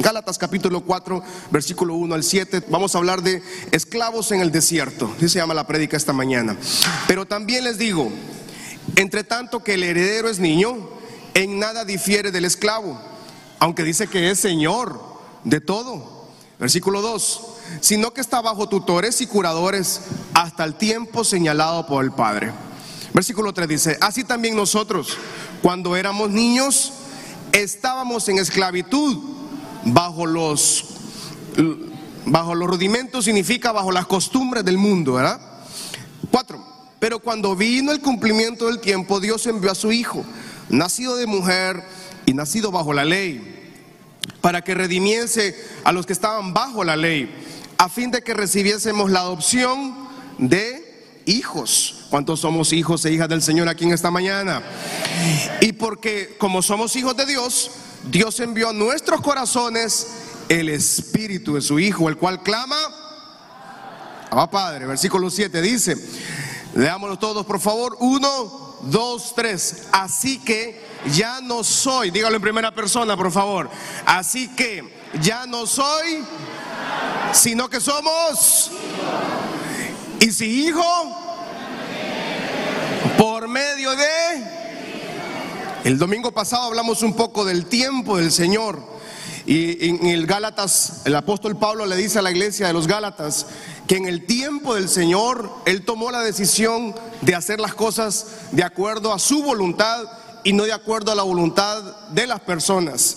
Gálatas 0.00 0.38
capítulo 0.38 0.80
4, 0.80 1.22
versículo 1.50 1.94
1 1.94 2.14
al 2.14 2.24
7. 2.24 2.64
Vamos 2.70 2.94
a 2.94 2.98
hablar 2.98 3.22
de 3.22 3.42
esclavos 3.70 4.32
en 4.32 4.40
el 4.40 4.50
desierto. 4.50 5.12
Así 5.14 5.28
se 5.28 5.38
llama 5.38 5.52
la 5.52 5.66
prédica 5.66 5.94
esta 5.94 6.14
mañana. 6.14 6.56
Pero 7.06 7.26
también 7.26 7.64
les 7.64 7.76
digo, 7.76 8.10
entre 8.96 9.24
tanto 9.24 9.62
que 9.62 9.74
el 9.74 9.82
heredero 9.82 10.30
es 10.30 10.38
niño, 10.38 10.88
en 11.34 11.58
nada 11.58 11.84
difiere 11.84 12.30
del 12.30 12.46
esclavo, 12.46 12.98
aunque 13.58 13.84
dice 13.84 14.06
que 14.06 14.30
es 14.30 14.40
señor 14.40 14.98
de 15.44 15.60
todo. 15.60 16.28
Versículo 16.58 17.02
2, 17.02 17.42
sino 17.82 18.14
que 18.14 18.22
está 18.22 18.40
bajo 18.40 18.70
tutores 18.70 19.20
y 19.20 19.26
curadores 19.26 20.00
hasta 20.32 20.64
el 20.64 20.76
tiempo 20.76 21.24
señalado 21.24 21.86
por 21.86 22.02
el 22.02 22.12
Padre. 22.12 22.52
Versículo 23.12 23.52
3 23.52 23.68
dice, 23.68 23.98
así 24.00 24.24
también 24.24 24.56
nosotros, 24.56 25.18
cuando 25.60 25.94
éramos 25.94 26.30
niños, 26.30 26.92
estábamos 27.52 28.26
en 28.30 28.38
esclavitud 28.38 29.39
bajo 29.84 30.26
los, 30.26 30.84
bajo 32.26 32.54
los 32.54 32.68
rudimentos, 32.68 33.24
significa 33.24 33.72
bajo 33.72 33.92
las 33.92 34.06
costumbres 34.06 34.64
del 34.64 34.78
mundo, 34.78 35.14
¿verdad? 35.14 35.40
4. 36.30 36.64
Pero 36.98 37.18
cuando 37.18 37.56
vino 37.56 37.92
el 37.92 38.00
cumplimiento 38.00 38.66
del 38.66 38.80
tiempo, 38.80 39.20
Dios 39.20 39.46
envió 39.46 39.70
a 39.70 39.74
su 39.74 39.90
Hijo, 39.90 40.24
nacido 40.68 41.16
de 41.16 41.26
mujer 41.26 41.82
y 42.26 42.34
nacido 42.34 42.70
bajo 42.70 42.92
la 42.92 43.04
ley, 43.04 43.56
para 44.40 44.62
que 44.62 44.74
redimiese 44.74 45.56
a 45.84 45.92
los 45.92 46.06
que 46.06 46.12
estaban 46.12 46.52
bajo 46.52 46.84
la 46.84 46.96
ley, 46.96 47.30
a 47.78 47.88
fin 47.88 48.10
de 48.10 48.22
que 48.22 48.34
recibiésemos 48.34 49.10
la 49.10 49.20
adopción 49.20 49.94
de 50.38 50.90
hijos. 51.26 52.06
¿Cuántos 52.10 52.40
somos 52.40 52.72
hijos 52.72 53.04
e 53.04 53.12
hijas 53.12 53.28
del 53.28 53.42
Señor 53.42 53.68
aquí 53.68 53.84
en 53.84 53.92
esta 53.92 54.10
mañana? 54.10 54.62
Y 55.60 55.72
porque 55.72 56.36
como 56.38 56.60
somos 56.60 56.96
hijos 56.96 57.16
de 57.16 57.26
Dios, 57.26 57.70
Dios 58.04 58.40
envió 58.40 58.70
a 58.70 58.72
nuestros 58.72 59.20
corazones 59.20 60.06
el 60.48 60.68
Espíritu 60.68 61.54
de 61.54 61.60
su 61.60 61.78
Hijo, 61.78 62.08
el 62.08 62.16
cual 62.16 62.42
clama, 62.42 62.76
Abba 64.30 64.50
Padre, 64.50 64.86
versículo 64.86 65.30
7 65.30 65.60
dice, 65.60 65.96
leámoslo 66.74 67.18
todos 67.18 67.44
por 67.44 67.60
favor, 67.60 67.96
uno, 68.00 68.78
dos, 68.82 69.34
tres, 69.34 69.88
así 69.92 70.38
que 70.38 70.84
ya 71.12 71.40
no 71.40 71.62
soy, 71.62 72.10
dígalo 72.10 72.36
en 72.36 72.42
primera 72.42 72.74
persona 72.74 73.16
por 73.16 73.30
favor, 73.30 73.68
así 74.06 74.48
que 74.54 75.00
ya 75.20 75.46
no 75.46 75.66
soy, 75.66 76.24
sino 77.32 77.68
que 77.68 77.80
somos, 77.80 78.70
y 80.20 80.32
si 80.32 80.66
hijo, 80.66 81.16
por 83.18 83.46
medio 83.46 83.90
de... 83.94 84.59
El 85.82 85.98
domingo 85.98 86.30
pasado 86.32 86.64
hablamos 86.64 87.02
un 87.02 87.14
poco 87.14 87.46
del 87.46 87.64
tiempo 87.64 88.18
del 88.18 88.30
Señor. 88.30 88.82
Y 89.46 89.88
en 89.88 90.06
el 90.06 90.26
Gálatas, 90.26 91.00
el 91.06 91.16
apóstol 91.16 91.56
Pablo 91.56 91.86
le 91.86 91.96
dice 91.96 92.18
a 92.18 92.22
la 92.22 92.30
iglesia 92.30 92.66
de 92.66 92.74
los 92.74 92.86
Gálatas 92.86 93.46
que 93.88 93.96
en 93.96 94.06
el 94.06 94.26
tiempo 94.26 94.74
del 94.74 94.90
Señor 94.90 95.50
Él 95.64 95.86
tomó 95.86 96.10
la 96.10 96.20
decisión 96.20 96.94
de 97.22 97.34
hacer 97.34 97.60
las 97.60 97.72
cosas 97.72 98.26
de 98.52 98.62
acuerdo 98.62 99.10
a 99.14 99.18
su 99.18 99.42
voluntad 99.42 100.04
y 100.44 100.52
no 100.52 100.64
de 100.64 100.74
acuerdo 100.74 101.12
a 101.12 101.14
la 101.14 101.22
voluntad 101.22 101.82
de 102.10 102.26
las 102.26 102.40
personas. 102.40 103.16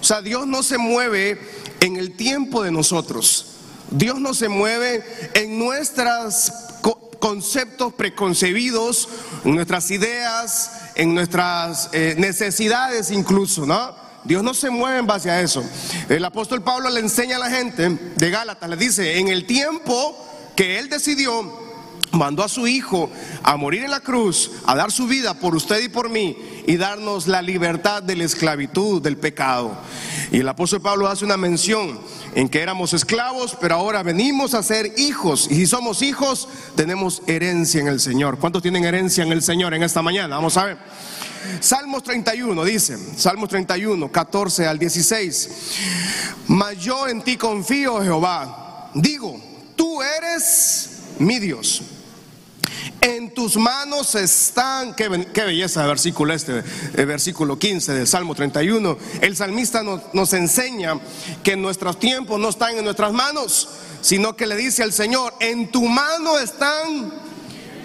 O 0.00 0.04
sea, 0.04 0.22
Dios 0.22 0.46
no 0.46 0.62
se 0.62 0.78
mueve 0.78 1.40
en 1.80 1.96
el 1.96 2.16
tiempo 2.16 2.62
de 2.62 2.70
nosotros. 2.70 3.46
Dios 3.90 4.20
no 4.20 4.34
se 4.34 4.48
mueve 4.48 5.04
en 5.34 5.58
nuestras 5.58 6.52
conceptos 7.24 7.94
preconcebidos, 7.94 9.08
en 9.46 9.54
nuestras 9.54 9.90
ideas, 9.90 10.72
en 10.94 11.14
nuestras 11.14 11.88
eh, 11.94 12.14
necesidades 12.18 13.10
incluso, 13.10 13.64
¿no? 13.64 13.96
Dios 14.24 14.42
no 14.42 14.52
se 14.52 14.68
mueve 14.68 14.98
en 14.98 15.06
base 15.06 15.30
a 15.30 15.40
eso. 15.40 15.64
El 16.10 16.22
apóstol 16.22 16.62
Pablo 16.62 16.90
le 16.90 17.00
enseña 17.00 17.36
a 17.36 17.38
la 17.38 17.48
gente 17.48 17.88
de 18.14 18.30
Gálatas, 18.30 18.68
le 18.68 18.76
dice, 18.76 19.18
en 19.20 19.28
el 19.28 19.46
tiempo 19.46 20.14
que 20.54 20.78
él 20.78 20.90
decidió, 20.90 21.63
mandó 22.14 22.42
a 22.42 22.48
su 22.48 22.66
Hijo 22.66 23.10
a 23.42 23.56
morir 23.56 23.84
en 23.84 23.90
la 23.90 24.00
cruz, 24.00 24.50
a 24.66 24.74
dar 24.74 24.90
su 24.90 25.06
vida 25.06 25.34
por 25.34 25.54
usted 25.54 25.82
y 25.82 25.88
por 25.88 26.08
mí 26.08 26.36
y 26.66 26.76
darnos 26.76 27.26
la 27.26 27.42
libertad 27.42 28.02
de 28.02 28.16
la 28.16 28.24
esclavitud, 28.24 29.02
del 29.02 29.16
pecado. 29.16 29.76
Y 30.32 30.38
el 30.38 30.48
apóstol 30.48 30.80
Pablo 30.80 31.08
hace 31.08 31.24
una 31.24 31.36
mención 31.36 31.98
en 32.34 32.48
que 32.48 32.60
éramos 32.60 32.92
esclavos, 32.92 33.56
pero 33.60 33.76
ahora 33.76 34.02
venimos 34.02 34.54
a 34.54 34.62
ser 34.62 34.92
hijos. 34.96 35.48
Y 35.50 35.56
si 35.56 35.66
somos 35.66 36.02
hijos, 36.02 36.48
tenemos 36.74 37.22
herencia 37.26 37.80
en 37.80 37.88
el 37.88 38.00
Señor. 38.00 38.38
¿Cuántos 38.38 38.62
tienen 38.62 38.84
herencia 38.84 39.22
en 39.24 39.32
el 39.32 39.42
Señor 39.42 39.74
en 39.74 39.82
esta 39.82 40.02
mañana? 40.02 40.36
Vamos 40.36 40.56
a 40.56 40.64
ver. 40.64 40.78
Salmos 41.60 42.02
31 42.02 42.64
dice, 42.64 42.96
Salmos 43.16 43.50
31, 43.50 44.10
14 44.10 44.66
al 44.66 44.78
16. 44.78 45.50
Mas 46.48 46.78
yo 46.78 47.06
en 47.06 47.22
ti 47.22 47.36
confío, 47.36 48.02
Jehová. 48.02 48.90
Digo, 48.94 49.38
tú 49.76 50.02
eres 50.02 50.90
mi 51.18 51.38
Dios. 51.38 51.82
En 53.04 53.34
tus 53.34 53.58
manos 53.58 54.14
están, 54.14 54.94
qué, 54.94 55.10
belleza 55.10 55.82
de 55.82 55.88
versículo 55.88 56.32
este, 56.32 56.62
versículo 57.04 57.58
15 57.58 57.92
del 57.92 58.06
Salmo 58.06 58.34
31. 58.34 58.96
El 59.20 59.36
salmista 59.36 59.82
nos, 59.82 60.00
nos 60.14 60.32
enseña 60.32 60.98
que 61.42 61.54
nuestros 61.54 61.98
tiempos 61.98 62.40
no 62.40 62.48
están 62.48 62.78
en 62.78 62.84
nuestras 62.84 63.12
manos, 63.12 63.68
sino 64.00 64.34
que 64.36 64.46
le 64.46 64.56
dice 64.56 64.82
al 64.82 64.94
Señor, 64.94 65.34
en 65.40 65.70
tu 65.70 65.84
mano 65.84 66.38
están 66.38 67.12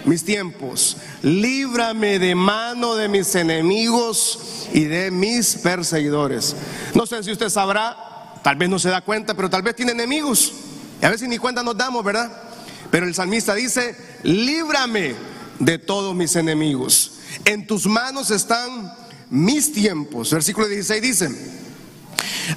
mis 0.05 0.23
tiempos. 0.23 0.95
Líbrame 1.21 2.17
de 2.17 2.33
mano 2.33 2.95
de 2.95 3.09
mis 3.09 3.35
enemigos 3.35 4.69
y 4.71 4.85
de 4.85 5.11
mis 5.11 5.55
perseguidores. 5.55 6.55
No 6.95 7.05
sé 7.05 7.21
si 7.23 7.33
usted 7.33 7.49
sabrá, 7.49 8.37
tal 8.41 8.55
vez 8.55 8.69
no 8.69 8.79
se 8.79 8.87
da 8.87 9.01
cuenta, 9.01 9.33
pero 9.33 9.49
tal 9.49 9.63
vez 9.63 9.75
tiene 9.75 9.91
enemigos. 9.91 10.53
Y 11.01 11.05
a 11.05 11.09
veces 11.09 11.27
ni 11.27 11.37
cuenta 11.37 11.61
nos 11.61 11.75
damos, 11.75 12.05
¿verdad? 12.05 12.48
Pero 12.91 13.05
el 13.05 13.15
salmista 13.15 13.53
dice, 13.55 13.95
líbrame 14.23 15.15
de 15.59 15.77
todos 15.77 16.15
mis 16.15 16.35
enemigos. 16.35 17.13
En 17.45 17.67
tus 17.67 17.85
manos 17.85 18.31
están 18.31 18.91
mis 19.29 19.71
tiempos. 19.71 20.31
Versículo 20.31 20.67
16 20.67 21.01
dice, 21.01 21.29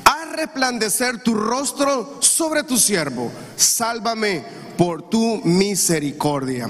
haz 0.04 0.32
resplandecer 0.32 1.22
tu 1.22 1.34
rostro 1.34 2.18
sobre 2.20 2.62
tu 2.62 2.78
siervo. 2.78 3.30
Sálvame 3.56 4.44
por 4.76 5.08
tu 5.08 5.40
misericordia. 5.44 6.68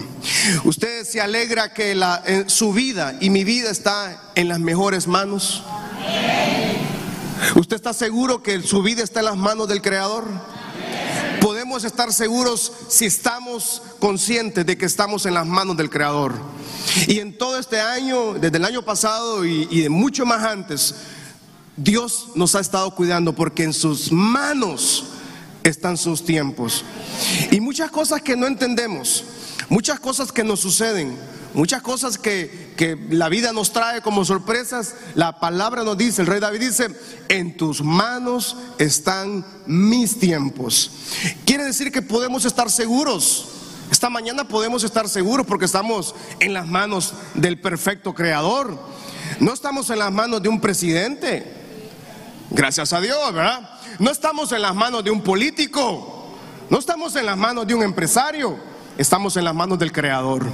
Usted 0.64 1.04
se 1.04 1.20
alegra 1.20 1.72
que 1.72 1.94
la, 1.94 2.22
su 2.46 2.72
vida 2.72 3.16
y 3.20 3.30
mi 3.30 3.44
vida 3.44 3.70
está 3.70 4.32
en 4.34 4.48
las 4.48 4.58
mejores 4.58 5.06
manos. 5.06 5.62
¿Usted 7.56 7.76
está 7.76 7.92
seguro 7.92 8.42
que 8.42 8.60
su 8.62 8.82
vida 8.82 9.02
está 9.02 9.20
en 9.20 9.26
las 9.26 9.36
manos 9.36 9.68
del 9.68 9.82
Creador? 9.82 10.24
Podemos 11.72 11.90
estar 11.90 12.12
seguros 12.12 12.70
si 12.88 13.06
estamos 13.06 13.80
conscientes 13.98 14.66
de 14.66 14.76
que 14.76 14.84
estamos 14.84 15.24
en 15.24 15.32
las 15.32 15.46
manos 15.46 15.74
del 15.74 15.88
Creador. 15.88 16.34
Y 17.06 17.18
en 17.18 17.38
todo 17.38 17.58
este 17.58 17.80
año, 17.80 18.34
desde 18.34 18.58
el 18.58 18.64
año 18.66 18.82
pasado 18.82 19.42
y, 19.46 19.80
de 19.80 19.88
mucho 19.88 20.26
más 20.26 20.44
antes, 20.44 20.94
Dios 21.74 22.28
nos 22.34 22.54
ha 22.56 22.60
estado 22.60 22.94
cuidando 22.94 23.32
porque 23.32 23.64
en 23.64 23.72
sus 23.72 24.12
manos 24.12 25.04
están 25.62 25.96
sus 25.96 26.22
tiempos. 26.22 26.84
Y 27.50 27.58
muchas 27.58 27.90
cosas 27.90 28.20
que 28.20 28.36
no 28.36 28.46
entendemos, 28.46 29.24
muchas 29.72 29.98
cosas 30.00 30.32
que 30.32 30.44
nos 30.44 30.60
suceden, 30.60 31.16
muchas 31.54 31.80
cosas 31.80 32.18
que, 32.18 32.70
la 33.08 33.30
vida 33.30 33.54
nos 33.54 33.72
trae 33.72 34.02
como 34.02 34.22
sorpresas, 34.22 34.94
la 35.14 35.40
palabra 35.40 35.82
nos 35.82 35.96
dice, 35.96 36.20
el 36.20 36.28
rey 36.28 36.40
David 36.40 36.60
dice, 36.60 36.88
en 37.30 37.56
tus 37.56 37.82
manos 37.82 38.58
están 38.78 39.46
mis 39.64 40.18
tiempos. 40.18 40.90
Quiere 41.46 41.64
decir 41.64 41.90
que 41.90 42.02
podemos 42.02 42.44
estar 42.44 42.70
seguros. 42.70 43.48
Esta 43.90 44.10
mañana 44.10 44.46
podemos 44.46 44.84
estar 44.84 45.08
seguros 45.08 45.46
porque 45.46 45.64
estamos 45.64 46.14
en 46.40 46.52
las 46.52 46.66
manos 46.66 47.14
del 47.32 47.58
perfecto 47.58 48.12
creador. 48.12 48.78
No 49.40 49.54
estamos 49.54 49.88
en 49.88 50.00
las 50.00 50.12
manos 50.12 50.42
de 50.42 50.50
un 50.50 50.60
presidente. 50.60 51.50
Gracias 52.50 52.92
a 52.92 53.00
Dios, 53.00 53.32
¿verdad? 53.32 53.70
No 53.98 54.10
estamos 54.10 54.52
en 54.52 54.60
las 54.60 54.74
manos 54.74 55.02
de 55.02 55.10
un 55.10 55.22
político. 55.22 56.36
No 56.68 56.78
estamos 56.78 57.16
en 57.16 57.24
las 57.24 57.38
manos 57.38 57.66
de 57.66 57.74
un 57.74 57.82
empresario. 57.82 58.71
Estamos 58.98 59.36
en 59.38 59.44
las 59.44 59.54
manos 59.54 59.78
del 59.78 59.90
creador. 59.90 60.46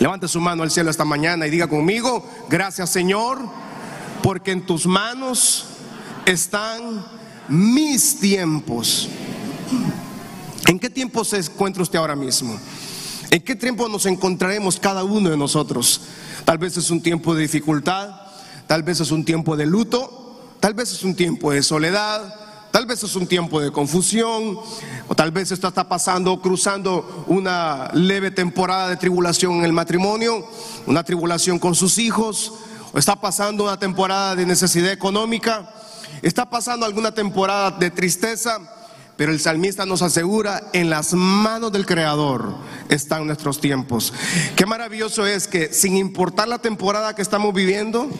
Levante 0.00 0.28
su 0.28 0.40
mano 0.40 0.62
al 0.62 0.70
cielo 0.70 0.90
esta 0.90 1.04
mañana 1.04 1.46
y 1.46 1.50
diga 1.50 1.68
conmigo, 1.68 2.26
gracias 2.48 2.88
Señor, 2.90 3.38
porque 4.22 4.50
en 4.50 4.64
tus 4.64 4.86
manos 4.86 5.66
están 6.24 7.04
mis 7.48 8.18
tiempos. 8.18 9.08
¿En 10.68 10.78
qué 10.78 10.88
tiempo 10.88 11.22
se 11.22 11.38
encuentra 11.38 11.82
usted 11.82 11.98
ahora 11.98 12.16
mismo? 12.16 12.58
¿En 13.30 13.42
qué 13.42 13.54
tiempo 13.54 13.88
nos 13.88 14.06
encontraremos 14.06 14.80
cada 14.80 15.04
uno 15.04 15.28
de 15.28 15.36
nosotros? 15.36 16.00
Tal 16.46 16.56
vez 16.56 16.78
es 16.78 16.90
un 16.90 17.02
tiempo 17.02 17.34
de 17.34 17.42
dificultad, 17.42 18.08
tal 18.66 18.82
vez 18.82 19.00
es 19.00 19.10
un 19.10 19.22
tiempo 19.22 19.54
de 19.54 19.66
luto, 19.66 20.40
tal 20.60 20.72
vez 20.72 20.92
es 20.92 21.02
un 21.02 21.14
tiempo 21.14 21.52
de 21.52 21.62
soledad, 21.62 22.43
Tal 22.74 22.86
vez 22.86 23.04
es 23.04 23.14
un 23.14 23.28
tiempo 23.28 23.60
de 23.60 23.70
confusión, 23.70 24.58
o 25.06 25.14
tal 25.14 25.30
vez 25.30 25.52
está 25.52 25.70
pasando, 25.88 26.42
cruzando 26.42 27.24
una 27.28 27.88
leve 27.94 28.32
temporada 28.32 28.88
de 28.88 28.96
tribulación 28.96 29.58
en 29.58 29.64
el 29.64 29.72
matrimonio, 29.72 30.44
una 30.84 31.04
tribulación 31.04 31.60
con 31.60 31.76
sus 31.76 31.98
hijos, 31.98 32.52
o 32.92 32.98
está 32.98 33.14
pasando 33.14 33.62
una 33.62 33.78
temporada 33.78 34.34
de 34.34 34.44
necesidad 34.44 34.90
económica. 34.90 35.72
está 36.20 36.50
pasando 36.50 36.84
alguna 36.84 37.14
temporada 37.14 37.70
de 37.70 37.92
tristeza, 37.92 38.58
pero 39.16 39.30
el 39.30 39.38
salmista 39.38 39.86
nos 39.86 40.02
asegura, 40.02 40.60
en 40.72 40.90
las 40.90 41.14
manos 41.14 41.70
del 41.70 41.86
Creador 41.86 42.56
están 42.88 43.24
nuestros 43.24 43.60
tiempos. 43.60 44.12
Qué 44.56 44.66
maravilloso 44.66 45.28
es 45.28 45.46
que 45.46 45.72
sin 45.72 45.96
importar 45.96 46.48
la 46.48 46.58
temporada 46.58 47.14
que 47.14 47.22
estamos 47.22 47.54
viviendo 47.54 48.10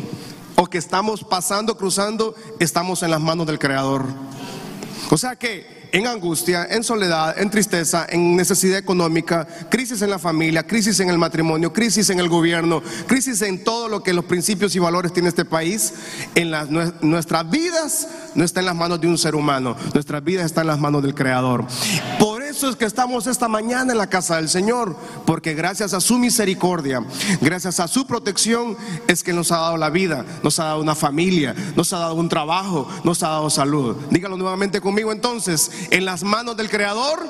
o 0.56 0.66
que 0.66 0.78
estamos 0.78 1.24
pasando, 1.24 1.76
cruzando, 1.76 2.34
estamos 2.58 3.02
en 3.02 3.10
las 3.10 3.20
manos 3.20 3.46
del 3.46 3.58
Creador. 3.58 4.06
O 5.10 5.16
sea 5.16 5.36
que 5.36 5.84
en 5.94 6.08
angustia, 6.08 6.66
en 6.68 6.82
soledad, 6.82 7.38
en 7.38 7.50
tristeza, 7.50 8.04
en 8.08 8.34
necesidad 8.34 8.78
económica, 8.78 9.46
crisis 9.70 10.02
en 10.02 10.10
la 10.10 10.18
familia, 10.18 10.66
crisis 10.66 10.98
en 10.98 11.08
el 11.08 11.18
matrimonio, 11.18 11.72
crisis 11.72 12.10
en 12.10 12.18
el 12.18 12.28
gobierno, 12.28 12.82
crisis 13.06 13.42
en 13.42 13.62
todo 13.62 13.88
lo 13.88 14.02
que 14.02 14.12
los 14.12 14.24
principios 14.24 14.74
y 14.74 14.80
valores 14.80 15.12
tiene 15.12 15.28
este 15.28 15.44
país, 15.44 15.92
en 16.34 16.50
nuestras 17.00 17.48
vidas 17.48 18.08
no 18.34 18.42
está 18.44 18.58
en 18.58 18.66
las 18.66 18.74
manos 18.74 19.00
de 19.00 19.06
un 19.06 19.16
ser 19.16 19.36
humano, 19.36 19.76
nuestras 19.94 20.24
vidas 20.24 20.46
están 20.46 20.62
en 20.62 20.68
las 20.68 20.80
manos 20.80 21.00
del 21.00 21.14
Creador. 21.14 21.64
Por 22.18 22.42
eso 22.42 22.68
es 22.68 22.74
que 22.74 22.86
estamos 22.86 23.28
esta 23.28 23.46
mañana 23.46 23.92
en 23.92 23.98
la 23.98 24.08
casa 24.08 24.36
del 24.36 24.48
Señor, 24.48 24.96
porque 25.24 25.54
gracias 25.54 25.94
a 25.94 26.00
su 26.00 26.18
misericordia, 26.18 27.04
gracias 27.40 27.78
a 27.78 27.86
su 27.86 28.04
protección, 28.04 28.76
es 29.06 29.22
que 29.22 29.32
nos 29.32 29.52
ha 29.52 29.58
dado 29.58 29.76
la 29.76 29.90
vida, 29.90 30.24
nos 30.42 30.58
ha 30.58 30.64
dado 30.64 30.80
una 30.80 30.96
familia, 30.96 31.54
nos 31.76 31.92
ha 31.92 31.98
dado 31.98 32.14
un 32.14 32.28
trabajo, 32.28 32.88
nos 33.04 33.22
ha 33.22 33.28
dado 33.28 33.48
salud. 33.48 33.96
Dígalo 34.10 34.36
nuevamente 34.36 34.80
conmigo 34.80 34.93
entonces, 35.12 35.70
en 35.90 36.04
las 36.04 36.22
manos 36.22 36.56
del 36.56 36.70
Creador 36.70 37.26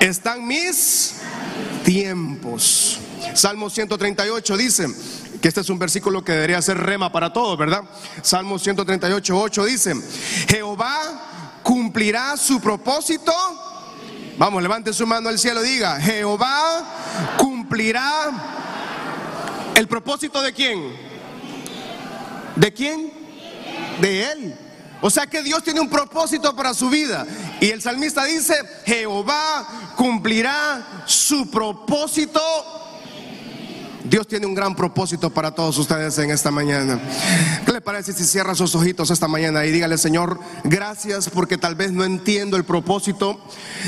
están 0.00 0.46
mis 0.46 1.16
tiempos. 1.84 2.98
Salmo 3.34 3.70
138 3.70 4.56
dice 4.56 4.86
que 5.40 5.48
este 5.48 5.60
es 5.60 5.70
un 5.70 5.78
versículo 5.78 6.22
que 6.22 6.32
debería 6.32 6.60
ser 6.62 6.78
rema 6.78 7.10
para 7.12 7.32
todos, 7.32 7.56
¿verdad? 7.58 7.82
Salmo 8.22 8.58
138, 8.58 9.38
8 9.38 9.64
dice, 9.64 9.94
Jehová 10.48 11.60
cumplirá 11.62 12.36
su 12.36 12.60
propósito. 12.60 13.32
Vamos, 14.38 14.62
levante 14.62 14.92
su 14.92 15.06
mano 15.06 15.28
al 15.28 15.38
cielo, 15.38 15.62
diga, 15.62 16.00
Jehová 16.00 17.36
cumplirá 17.36 18.30
el 19.74 19.86
propósito 19.86 20.42
de 20.42 20.52
quién? 20.52 21.10
¿De 22.56 22.72
quién? 22.72 23.12
De 24.00 24.32
él. 24.32 24.69
O 25.02 25.10
sea 25.10 25.26
que 25.26 25.42
Dios 25.42 25.62
tiene 25.62 25.80
un 25.80 25.88
propósito 25.88 26.54
para 26.54 26.74
su 26.74 26.90
vida. 26.90 27.26
Y 27.60 27.70
el 27.70 27.80
salmista 27.80 28.24
dice, 28.24 28.54
Jehová 28.84 29.94
cumplirá 29.96 31.04
su 31.06 31.50
propósito 31.50 32.40
Dios 34.10 34.26
tiene 34.26 34.44
un 34.44 34.56
gran 34.56 34.74
propósito 34.74 35.30
para 35.30 35.52
todos 35.52 35.78
ustedes 35.78 36.18
en 36.18 36.32
esta 36.32 36.50
mañana. 36.50 37.00
¿Qué 37.64 37.70
le 37.70 37.80
parece 37.80 38.12
si 38.12 38.24
cierra 38.24 38.56
sus 38.56 38.74
ojitos 38.74 39.08
esta 39.12 39.28
mañana 39.28 39.64
y 39.64 39.70
dígale, 39.70 39.96
Señor, 39.98 40.40
gracias 40.64 41.30
porque 41.30 41.56
tal 41.56 41.76
vez 41.76 41.92
no 41.92 42.02
entiendo 42.02 42.56
el 42.56 42.64
propósito? 42.64 43.38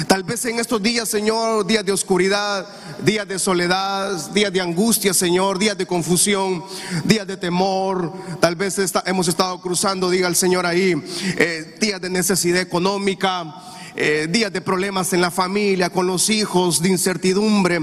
Tal 0.06 0.22
vez 0.22 0.44
en 0.44 0.60
estos 0.60 0.80
días, 0.80 1.08
Señor, 1.08 1.66
días 1.66 1.84
de 1.84 1.90
oscuridad, 1.90 2.68
días 3.04 3.26
de 3.26 3.40
soledad, 3.40 4.30
días 4.30 4.52
de 4.52 4.60
angustia, 4.60 5.12
Señor, 5.12 5.58
días 5.58 5.76
de 5.76 5.86
confusión, 5.86 6.62
días 7.02 7.26
de 7.26 7.36
temor, 7.36 8.12
tal 8.38 8.54
vez 8.54 8.78
hemos 9.04 9.26
estado 9.26 9.60
cruzando, 9.60 10.08
diga 10.08 10.28
el 10.28 10.36
Señor 10.36 10.66
ahí, 10.66 10.94
eh, 11.36 11.76
días 11.80 12.00
de 12.00 12.10
necesidad 12.10 12.60
económica 12.60 13.71
eh, 13.94 14.26
días 14.30 14.52
de 14.52 14.60
problemas 14.60 15.12
en 15.12 15.20
la 15.20 15.30
familia, 15.30 15.90
con 15.90 16.06
los 16.06 16.30
hijos, 16.30 16.82
de 16.82 16.88
incertidumbre. 16.88 17.80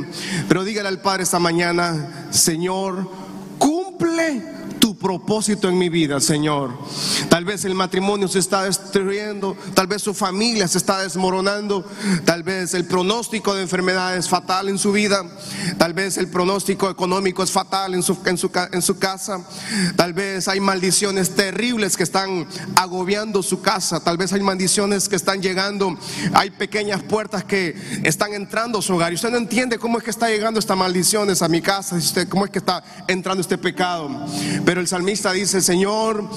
Pero 0.48 0.64
dígale 0.64 0.88
al 0.90 1.02
Padre 1.02 1.24
esta 1.24 1.40
mañana, 1.40 2.28
Señor, 2.32 3.10
cumple 3.58 4.59
propósito 5.00 5.70
en 5.70 5.78
mi 5.78 5.90
vida, 5.90 6.20
Señor. 6.20 6.78
Tal 7.30 7.46
vez 7.46 7.66
el 7.66 7.74
matrimonio 7.74 8.28
se 8.28 8.40
está 8.40 8.64
destruyendo, 8.64 9.56
tal 9.74 9.88
vez 9.88 10.02
su 10.02 10.14
familia 10.14 10.68
se 10.68 10.78
está 10.78 11.00
desmoronando, 11.02 11.86
tal 12.26 12.44
vez 12.44 12.74
el 12.74 12.86
pronóstico 12.86 13.56
de 13.56 13.64
enfermedad 13.64 14.18
es 14.18 14.28
fatal 14.28 14.70
en 14.70 14.78
su 14.78 14.92
vida, 14.92 15.24
tal 15.78 15.94
vez 15.94 16.18
el 16.18 16.28
pronóstico 16.28 16.90
económico 16.90 17.44
es 17.44 17.52
fatal 17.52 17.94
en 17.94 18.04
su, 18.04 18.18
en 18.26 18.38
su, 18.38 18.52
en 18.72 18.81
su 18.81 19.00
casa, 19.00 19.42
tal 19.96 20.14
vez 20.14 20.48
hay 20.48 20.60
maldiciones 20.60 21.36
terribles 21.36 21.96
que 21.96 22.04
están 22.04 22.46
agobiando 22.75 23.42
su 23.42 23.62
casa, 23.62 24.00
tal 24.02 24.18
vez 24.18 24.34
hay 24.34 24.42
maldiciones 24.42 25.08
que 25.08 25.16
están 25.16 25.42
llegando, 25.42 25.98
hay 26.34 26.50
pequeñas 26.52 27.02
puertas 27.04 27.44
que 27.46 27.75
están 28.04 28.34
entrando 28.34 28.80
a 28.80 28.82
su 28.82 28.94
hogar 28.94 29.14
y 29.14 29.16
usted 29.16 29.32
no 29.32 29.38
entiende 29.38 29.80
cómo 29.80 29.98
es 29.98 30.04
que 30.04 30.12
está 30.12 30.30
llegando 30.30 30.60
esta 30.60 30.75
maldiciones 30.75 31.42
a 31.42 31.48
mi 31.48 31.62
casa, 31.62 31.98
cómo 32.30 32.46
es 32.46 32.52
que 32.52 32.60
está 32.60 32.84
entrando 33.08 33.42
este 33.42 33.58
pecado, 33.58 34.10
pero 34.69 34.81
el 34.81 34.88
salmista 34.88 35.33
dice, 35.33 35.62
Señor, 35.62 36.30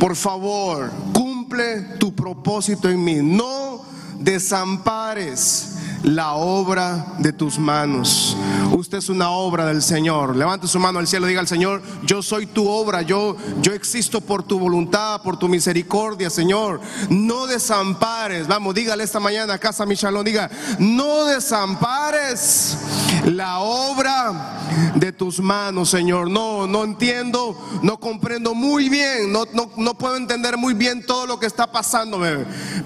por 0.00 0.16
favor, 0.16 0.90
cumple 1.12 1.82
tu 2.00 2.12
propósito 2.12 2.90
en 2.90 3.04
mí. 3.04 3.20
No 3.22 3.80
desampares 4.18 5.75
la 6.02 6.34
obra 6.34 7.14
de 7.18 7.32
tus 7.32 7.58
manos. 7.58 8.36
Usted 8.72 8.98
es 8.98 9.08
una 9.08 9.30
obra 9.30 9.66
del 9.66 9.82
Señor. 9.82 10.36
Levante 10.36 10.66
su 10.66 10.78
mano 10.78 10.98
al 10.98 11.06
cielo 11.06 11.26
y 11.26 11.30
diga 11.30 11.40
al 11.40 11.48
Señor, 11.48 11.82
yo 12.04 12.22
soy 12.22 12.46
tu 12.46 12.68
obra, 12.68 13.02
yo, 13.02 13.36
yo 13.62 13.72
existo 13.72 14.20
por 14.20 14.42
tu 14.42 14.58
voluntad, 14.58 15.22
por 15.22 15.38
tu 15.38 15.48
misericordia, 15.48 16.30
Señor. 16.30 16.80
No 17.08 17.46
desampares. 17.46 18.46
Vamos, 18.46 18.74
dígale 18.74 19.04
esta 19.04 19.20
mañana 19.20 19.54
a 19.54 19.58
casa 19.58 19.86
Michalón, 19.86 20.24
diga, 20.24 20.50
no 20.78 21.24
desampares 21.24 22.76
la 23.24 23.58
obra 23.60 24.60
de 24.94 25.12
tus 25.12 25.40
manos, 25.40 25.90
Señor. 25.90 26.30
No, 26.30 26.66
no 26.66 26.84
entiendo, 26.84 27.58
no 27.82 27.98
comprendo 27.98 28.54
muy 28.54 28.88
bien, 28.88 29.32
no, 29.32 29.44
no, 29.52 29.70
no 29.76 29.94
puedo 29.94 30.16
entender 30.16 30.56
muy 30.56 30.74
bien 30.74 31.04
todo 31.04 31.26
lo 31.26 31.38
que 31.38 31.46
está 31.46 31.70
pasando, 31.70 32.20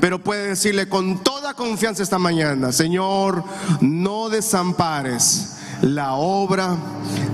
pero 0.00 0.22
puede 0.22 0.48
decirle 0.48 0.88
con 0.88 1.22
confianza 1.54 2.02
esta 2.02 2.18
mañana, 2.18 2.72
Señor, 2.72 3.44
no 3.80 4.28
desampares 4.28 5.56
la 5.82 6.14
obra 6.14 6.76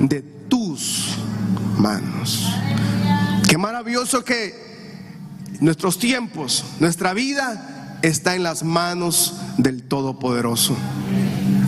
de 0.01 0.23
tus 0.49 1.17
manos. 1.79 2.49
Qué 3.49 3.59
maravilloso 3.59 4.25
que 4.25 4.67
nuestros 5.61 5.99
tiempos, 5.99 6.65
nuestra 6.81 7.15
vida 7.15 7.99
está 8.03 8.35
en 8.35 8.43
las 8.43 8.63
manos 8.63 9.35
del 9.59 9.83
Todopoderoso. 9.83 10.77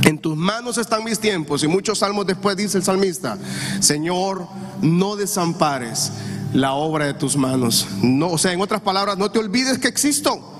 En 0.05 0.19
tus 0.19 0.37
manos 0.37 0.79
están 0.79 1.05
mis 1.05 1.19
tiempos. 1.19 1.63
Y 1.63 1.69
muchos 1.69 1.99
salmos 1.99 2.27
después 2.27 2.57
dice 2.57 2.79
el 2.79 2.85
salmista, 2.85 3.39
Señor, 3.81 4.47
no 4.81 5.17
desampares 5.17 6.13
la 6.53 6.73
obra 6.73 7.07
de 7.07 7.15
tus 7.15 7.37
manos. 7.37 7.87
No, 8.03 8.29
o 8.29 8.39
sea, 8.39 8.53
en 8.53 8.61
otras 8.61 8.81
palabras, 8.81 9.19
no 9.19 9.31
te 9.31 9.39
olvides 9.39 9.79
que 9.79 9.89
existo. 9.89 10.58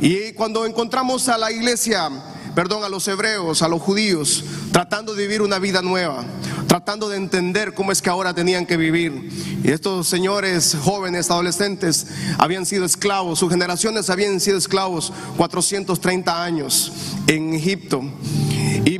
Y 0.00 0.32
cuando 0.32 0.64
encontramos 0.66 1.28
a 1.28 1.38
la 1.38 1.50
iglesia 1.50 2.10
perdón, 2.54 2.84
a 2.84 2.88
los 2.88 3.06
hebreos, 3.08 3.62
a 3.62 3.68
los 3.68 3.80
judíos, 3.80 4.44
tratando 4.72 5.14
de 5.14 5.22
vivir 5.22 5.42
una 5.42 5.58
vida 5.58 5.82
nueva, 5.82 6.24
tratando 6.66 7.08
de 7.08 7.16
entender 7.16 7.74
cómo 7.74 7.92
es 7.92 8.02
que 8.02 8.10
ahora 8.10 8.34
tenían 8.34 8.66
que 8.66 8.76
vivir. 8.76 9.30
Y 9.62 9.70
estos 9.70 10.08
señores 10.08 10.76
jóvenes, 10.82 11.30
adolescentes, 11.30 12.06
habían 12.38 12.66
sido 12.66 12.84
esclavos, 12.84 13.38
sus 13.38 13.50
generaciones 13.50 14.10
habían 14.10 14.40
sido 14.40 14.58
esclavos 14.58 15.12
430 15.36 16.42
años 16.42 16.92
en 17.26 17.54
Egipto. 17.54 18.02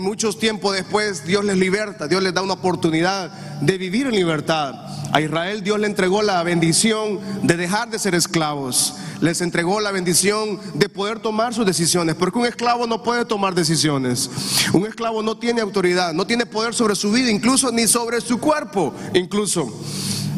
Muchos 0.00 0.38
tiempos 0.38 0.74
después 0.74 1.26
Dios 1.26 1.44
les 1.44 1.58
liberta, 1.58 2.08
Dios 2.08 2.22
les 2.22 2.32
da 2.32 2.40
una 2.40 2.54
oportunidad 2.54 3.30
de 3.60 3.76
vivir 3.76 4.06
en 4.06 4.14
libertad. 4.14 4.74
A 5.12 5.20
Israel 5.20 5.62
Dios 5.62 5.78
le 5.78 5.86
entregó 5.86 6.22
la 6.22 6.42
bendición 6.42 7.20
de 7.42 7.56
dejar 7.58 7.90
de 7.90 7.98
ser 7.98 8.14
esclavos. 8.14 8.94
Les 9.20 9.42
entregó 9.42 9.78
la 9.80 9.90
bendición 9.90 10.58
de 10.72 10.88
poder 10.88 11.18
tomar 11.18 11.52
sus 11.52 11.66
decisiones. 11.66 12.14
Porque 12.14 12.38
un 12.38 12.46
esclavo 12.46 12.86
no 12.86 13.02
puede 13.02 13.26
tomar 13.26 13.54
decisiones. 13.54 14.30
Un 14.72 14.86
esclavo 14.86 15.22
no 15.22 15.36
tiene 15.36 15.60
autoridad, 15.60 16.14
no 16.14 16.26
tiene 16.26 16.46
poder 16.46 16.72
sobre 16.72 16.94
su 16.94 17.12
vida, 17.12 17.30
incluso 17.30 17.70
ni 17.70 17.86
sobre 17.86 18.22
su 18.22 18.40
cuerpo, 18.40 18.94
incluso. 19.12 19.70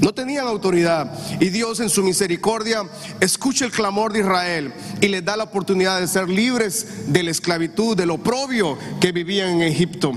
No 0.03 0.13
tenían 0.13 0.49
autoridad. 0.49 1.13
Y 1.39 1.51
Dios 1.51 1.79
en 1.79 1.89
su 1.89 2.03
misericordia 2.03 2.83
escucha 3.21 3.65
el 3.65 3.71
clamor 3.71 4.13
de 4.13 4.19
Israel 4.19 4.73
y 5.01 5.07
les 5.07 5.25
da 5.25 5.37
la 5.37 5.45
oportunidad 5.45 6.01
de 6.01 6.09
ser 6.09 6.29
libres 6.29 7.13
de 7.13 7.23
la 7.23 7.31
esclavitud, 7.31 7.97
del 7.97 8.11
oprobio 8.11 8.77
que 9.01 9.13
vivían 9.13 9.51
en 9.51 9.63
Egipto. 9.63 10.13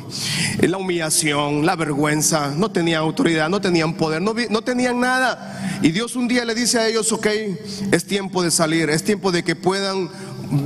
La 0.62 0.78
humillación, 0.78 1.68
la 1.68 1.76
vergüenza. 1.76 2.52
No 2.58 2.72
tenían 2.72 3.02
autoridad, 3.02 3.48
no 3.48 3.62
tenían 3.62 3.94
poder, 3.94 4.24
no, 4.24 4.34
no 4.50 4.62
tenían 4.64 5.00
nada. 5.00 5.80
Y 5.84 5.92
Dios 5.92 6.16
un 6.16 6.28
día 6.28 6.46
le 6.46 6.56
dice 6.56 6.80
a 6.80 6.88
ellos, 6.88 7.12
ok, 7.12 7.28
es 7.92 8.06
tiempo 8.06 8.42
de 8.42 8.50
salir, 8.50 8.90
es 8.90 9.04
tiempo 9.04 9.32
de 9.32 9.44
que 9.44 9.56
puedan 9.56 10.10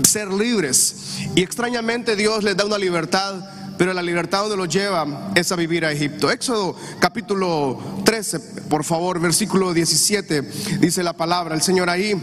ser 0.07 0.31
libres. 0.31 1.19
Y 1.35 1.41
extrañamente 1.41 2.15
Dios 2.15 2.45
les 2.45 2.55
da 2.55 2.65
una 2.65 2.77
libertad 2.77 3.58
pero 3.79 3.93
la 3.93 4.01
libertad 4.01 4.53
los 4.57 4.67
lleva 4.67 5.31
es 5.35 5.53
a 5.53 5.55
vivir 5.55 5.85
a 5.85 5.91
Egipto. 5.93 6.29
Éxodo 6.29 6.75
capítulo 6.99 7.79
13, 8.03 8.39
por 8.67 8.83
favor, 8.83 9.21
versículo 9.21 9.73
17, 9.73 10.41
dice 10.81 11.01
la 11.01 11.13
palabra, 11.13 11.55
el 11.55 11.61
Señor 11.61 11.89
ahí. 11.89 12.13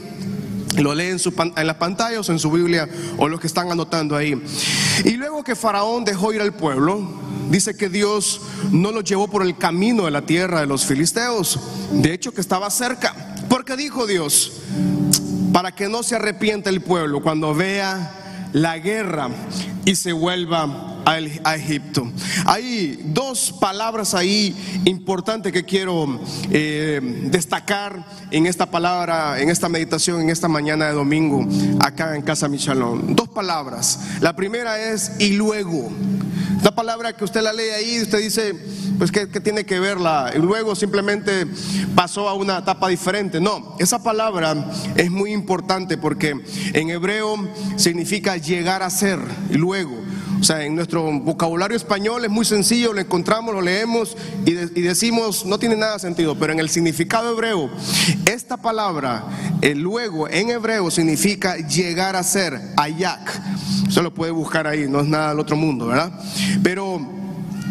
Lo 0.77 0.95
lee 0.95 1.07
en, 1.07 1.19
en 1.57 1.67
las 1.67 1.77
pantallas 1.77 2.29
o 2.29 2.33
en 2.33 2.39
su 2.39 2.51
Biblia 2.51 2.87
o 3.17 3.27
los 3.27 3.41
que 3.41 3.47
están 3.47 3.73
anotando 3.73 4.15
ahí. 4.15 4.39
Y 5.07 5.13
luego 5.13 5.43
que 5.43 5.57
Faraón 5.57 6.05
dejó 6.05 6.31
ir 6.35 6.43
al 6.43 6.53
pueblo, 6.53 7.09
dice 7.49 7.75
que 7.75 7.89
Dios 7.89 8.43
no 8.71 8.93
lo 8.93 9.01
llevó 9.01 9.27
por 9.27 9.41
el 9.41 9.57
camino 9.57 10.05
de 10.05 10.11
la 10.11 10.27
tierra 10.27 10.61
de 10.61 10.67
los 10.67 10.85
filisteos. 10.85 11.59
De 11.91 12.13
hecho, 12.13 12.35
que 12.35 12.43
estaba 12.43 12.69
cerca. 12.69 13.35
Porque 13.49 13.79
dijo 13.79 14.07
Dios, 14.07 14.61
para 15.55 15.75
que 15.75 15.89
no 15.89 16.03
se 16.03 16.17
arrepienta 16.17 16.69
el 16.69 16.83
pueblo 16.83 17.23
cuando 17.23 17.55
vea 17.55 18.51
la 18.53 18.77
guerra 18.77 19.31
y 19.87 19.95
se 19.95 20.13
vuelva 20.13 20.97
a 21.07 21.55
Egipto. 21.55 22.11
Hay 22.45 23.01
dos 23.05 23.55
palabras 23.61 24.13
ahí 24.15 24.83
importantes 24.85 25.53
que 25.53 25.65
quiero 25.65 26.21
eh, 26.51 27.01
destacar 27.31 28.05
en 28.33 28.47
esta 28.47 28.67
palabra, 28.67 29.41
en 29.41 29.49
esta 29.49 29.69
meditación, 29.69 30.21
en 30.21 30.31
esta 30.31 30.49
mañana 30.49 30.87
de 30.87 30.93
domingo, 30.95 31.47
acá 31.79 32.17
en 32.17 32.23
Casa 32.23 32.49
Michalón. 32.49 33.15
Dos 33.15 33.29
palabras. 33.29 34.01
La 34.21 34.35
primera 34.35 34.91
es 34.91 35.13
y 35.21 35.35
luego. 35.35 35.93
La 36.65 36.75
palabra 36.75 37.13
que 37.13 37.23
usted 37.23 37.43
la 37.43 37.53
lee 37.53 37.71
ahí, 37.77 38.03
usted 38.03 38.19
dice, 38.19 38.53
pues 38.99 39.13
¿qué, 39.13 39.27
tiene 39.27 39.65
que 39.65 39.79
verla? 39.79 40.33
Y 40.35 40.39
luego 40.39 40.75
simplemente 40.75 41.47
pasó 41.95 42.29
a 42.29 42.35
una 42.35 42.59
etapa 42.59 42.89
diferente. 42.89 43.41
No, 43.41 43.77
esa 43.79 44.03
palabra 44.03 44.73
es 44.97 45.09
muy 45.09 45.33
importante 45.33 45.97
porque 45.97 46.35
en 46.73 46.91
hebreo 46.91 47.49
significa 47.77 48.37
llegar 48.37 48.83
a 48.83 48.91
ser, 48.91 49.21
y 49.49 49.55
luego. 49.55 49.76
O 49.85 50.45
sea, 50.45 50.65
en 50.65 50.75
nuestro 50.75 51.03
vocabulario 51.21 51.77
español 51.77 52.25
es 52.25 52.31
muy 52.31 52.45
sencillo, 52.45 52.93
lo 52.93 53.01
encontramos, 53.01 53.55
lo 53.55 53.61
leemos 53.61 54.17
y, 54.45 54.53
decimos, 54.53 55.47
no 55.47 55.59
tiene 55.59 55.77
nada 55.77 55.99
sentido, 55.99 56.39
pero 56.39 56.53
en 56.53 56.61
el 56.61 56.69
significado 56.69 57.33
hebreo, 57.33 57.71
esta 58.27 58.57
palabra, 58.57 59.25
el 59.63 59.81
luego 59.81 60.29
en 60.29 60.51
hebreo 60.51 60.91
significa 60.91 61.57
llegar 61.57 62.17
a 62.17 62.23
ser, 62.23 62.61
ayak. 62.77 63.41
Usted 63.89 64.03
lo 64.03 64.13
puede 64.13 64.33
buscar 64.33 64.67
ahí, 64.67 64.87
no 64.89 65.01
es 65.01 65.07
nada 65.07 65.31
del 65.31 65.41
otro 65.41 65.57
mundo, 65.57 65.87
¿verdad? 65.87 66.13
Pero 66.63 67.01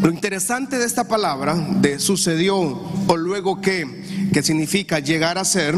lo 0.01 0.09
interesante 0.09 0.77
de 0.77 0.85
esta 0.85 1.07
palabra, 1.07 1.55
de 1.55 2.00
sucedió 2.00 2.57
o 3.07 3.15
luego 3.15 3.62
que, 3.62 4.29
que 4.33 4.43
significa 4.43 5.00
llegar 5.00 5.38
a 5.38 5.45
ser, 5.45 5.75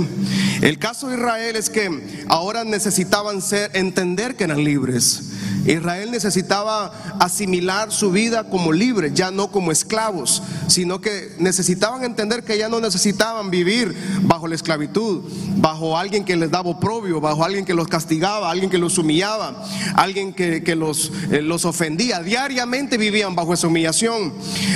el 0.61 0.79
caso 0.79 1.09
de 1.09 1.17
Israel 1.17 1.55
es 1.55 1.69
que 1.69 2.25
ahora 2.27 2.63
necesitaban 2.63 3.41
ser, 3.41 3.71
entender 3.73 4.35
que 4.35 4.45
eran 4.45 4.63
libres. 4.63 5.36
Israel 5.67 6.11
necesitaba 6.11 6.91
asimilar 7.19 7.91
su 7.91 8.11
vida 8.11 8.45
como 8.45 8.71
libres, 8.71 9.13
ya 9.13 9.31
no 9.31 9.51
como 9.51 9.71
esclavos, 9.71 10.41
sino 10.67 11.01
que 11.01 11.35
necesitaban 11.39 12.03
entender 12.03 12.43
que 12.43 12.57
ya 12.57 12.69
no 12.69 12.79
necesitaban 12.79 13.51
vivir 13.51 13.95
bajo 14.21 14.47
la 14.47 14.55
esclavitud, 14.55 15.23
bajo 15.57 15.97
alguien 15.97 16.23
que 16.23 16.37
les 16.37 16.49
daba 16.49 16.69
oprobio, 16.69 17.19
bajo 17.19 17.43
alguien 17.43 17.65
que 17.65 17.73
los 17.73 17.87
castigaba, 17.87 18.49
alguien 18.49 18.69
que 18.69 18.77
los 18.77 18.97
humillaba, 18.97 19.63
alguien 19.95 20.33
que, 20.33 20.75
los, 20.75 21.11
eh, 21.31 21.41
los 21.41 21.65
ofendía. 21.65 22.21
Diariamente 22.21 22.97
vivían 22.97 23.35
bajo 23.35 23.53
esa 23.53 23.67
humillación. 23.67 24.33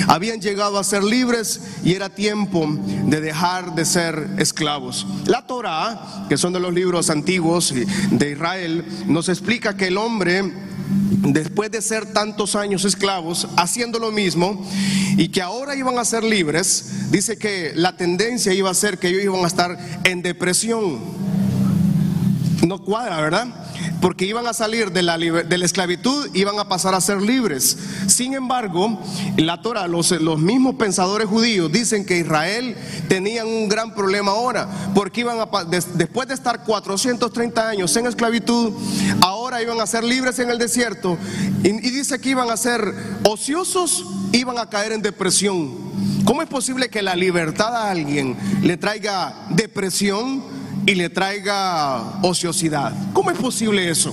Habían 0.08 0.40
llegado 0.40 0.78
a 0.78 0.84
ser 0.84 1.02
libres 1.02 1.60
y 1.84 1.94
era 1.94 2.08
tiempo 2.10 2.66
de 3.06 3.20
dejar 3.20 3.74
de 3.74 3.84
ser 3.84 4.28
esclavos. 4.38 5.06
La 5.26 5.46
Torah, 5.46 6.26
que 6.28 6.36
son 6.36 6.52
de 6.52 6.60
los 6.60 6.74
libros 6.74 7.08
antiguos 7.10 7.74
de 8.10 8.30
Israel, 8.30 8.84
nos 9.06 9.28
explica 9.28 9.76
que 9.76 9.88
el 9.88 9.96
hombre 9.96 10.52
después 11.22 11.70
de 11.70 11.82
ser 11.82 12.12
tantos 12.12 12.56
años 12.56 12.84
esclavos, 12.84 13.48
haciendo 13.56 13.98
lo 13.98 14.10
mismo, 14.10 14.66
y 15.16 15.28
que 15.28 15.42
ahora 15.42 15.76
iban 15.76 15.98
a 15.98 16.04
ser 16.04 16.24
libres, 16.24 17.10
dice 17.10 17.36
que 17.36 17.72
la 17.74 17.96
tendencia 17.96 18.52
iba 18.52 18.70
a 18.70 18.74
ser 18.74 18.98
que 18.98 19.08
ellos 19.08 19.24
iban 19.24 19.44
a 19.44 19.46
estar 19.46 19.78
en 20.04 20.22
depresión. 20.22 20.98
No 22.66 22.82
cuadra, 22.82 23.20
¿verdad? 23.20 23.48
Porque 24.02 24.26
iban 24.26 24.48
a 24.48 24.52
salir 24.52 24.90
de 24.90 25.00
la, 25.00 25.16
de 25.16 25.58
la 25.58 25.64
esclavitud, 25.64 26.28
iban 26.34 26.58
a 26.58 26.68
pasar 26.68 26.92
a 26.92 27.00
ser 27.00 27.22
libres. 27.22 27.78
Sin 28.08 28.34
embargo, 28.34 29.00
la 29.36 29.62
Torah, 29.62 29.86
los, 29.86 30.10
los 30.10 30.40
mismos 30.40 30.74
pensadores 30.74 31.28
judíos 31.28 31.70
dicen 31.70 32.04
que 32.04 32.18
Israel 32.18 32.76
tenían 33.08 33.46
un 33.46 33.68
gran 33.68 33.94
problema 33.94 34.32
ahora, 34.32 34.68
porque 34.92 35.20
iban 35.20 35.38
a, 35.38 35.64
después 35.64 36.26
de 36.26 36.34
estar 36.34 36.64
430 36.64 37.68
años 37.68 37.96
en 37.96 38.06
esclavitud, 38.06 38.72
ahora 39.20 39.62
iban 39.62 39.80
a 39.80 39.86
ser 39.86 40.02
libres 40.02 40.36
en 40.40 40.50
el 40.50 40.58
desierto, 40.58 41.16
y, 41.62 41.68
y 41.68 41.90
dice 41.90 42.20
que 42.20 42.30
iban 42.30 42.50
a 42.50 42.56
ser 42.56 42.92
ociosos, 43.22 44.04
iban 44.32 44.58
a 44.58 44.68
caer 44.68 44.90
en 44.90 45.02
depresión. 45.02 45.92
¿Cómo 46.24 46.42
es 46.42 46.48
posible 46.48 46.88
que 46.88 47.02
la 47.02 47.14
libertad 47.14 47.76
a 47.76 47.90
alguien 47.92 48.36
le 48.62 48.76
traiga 48.76 49.46
depresión? 49.50 50.61
Y 50.86 50.94
le 50.94 51.08
traiga 51.08 52.18
ociosidad. 52.22 52.92
¿Cómo 53.12 53.30
es 53.30 53.38
posible 53.38 53.88
eso? 53.88 54.12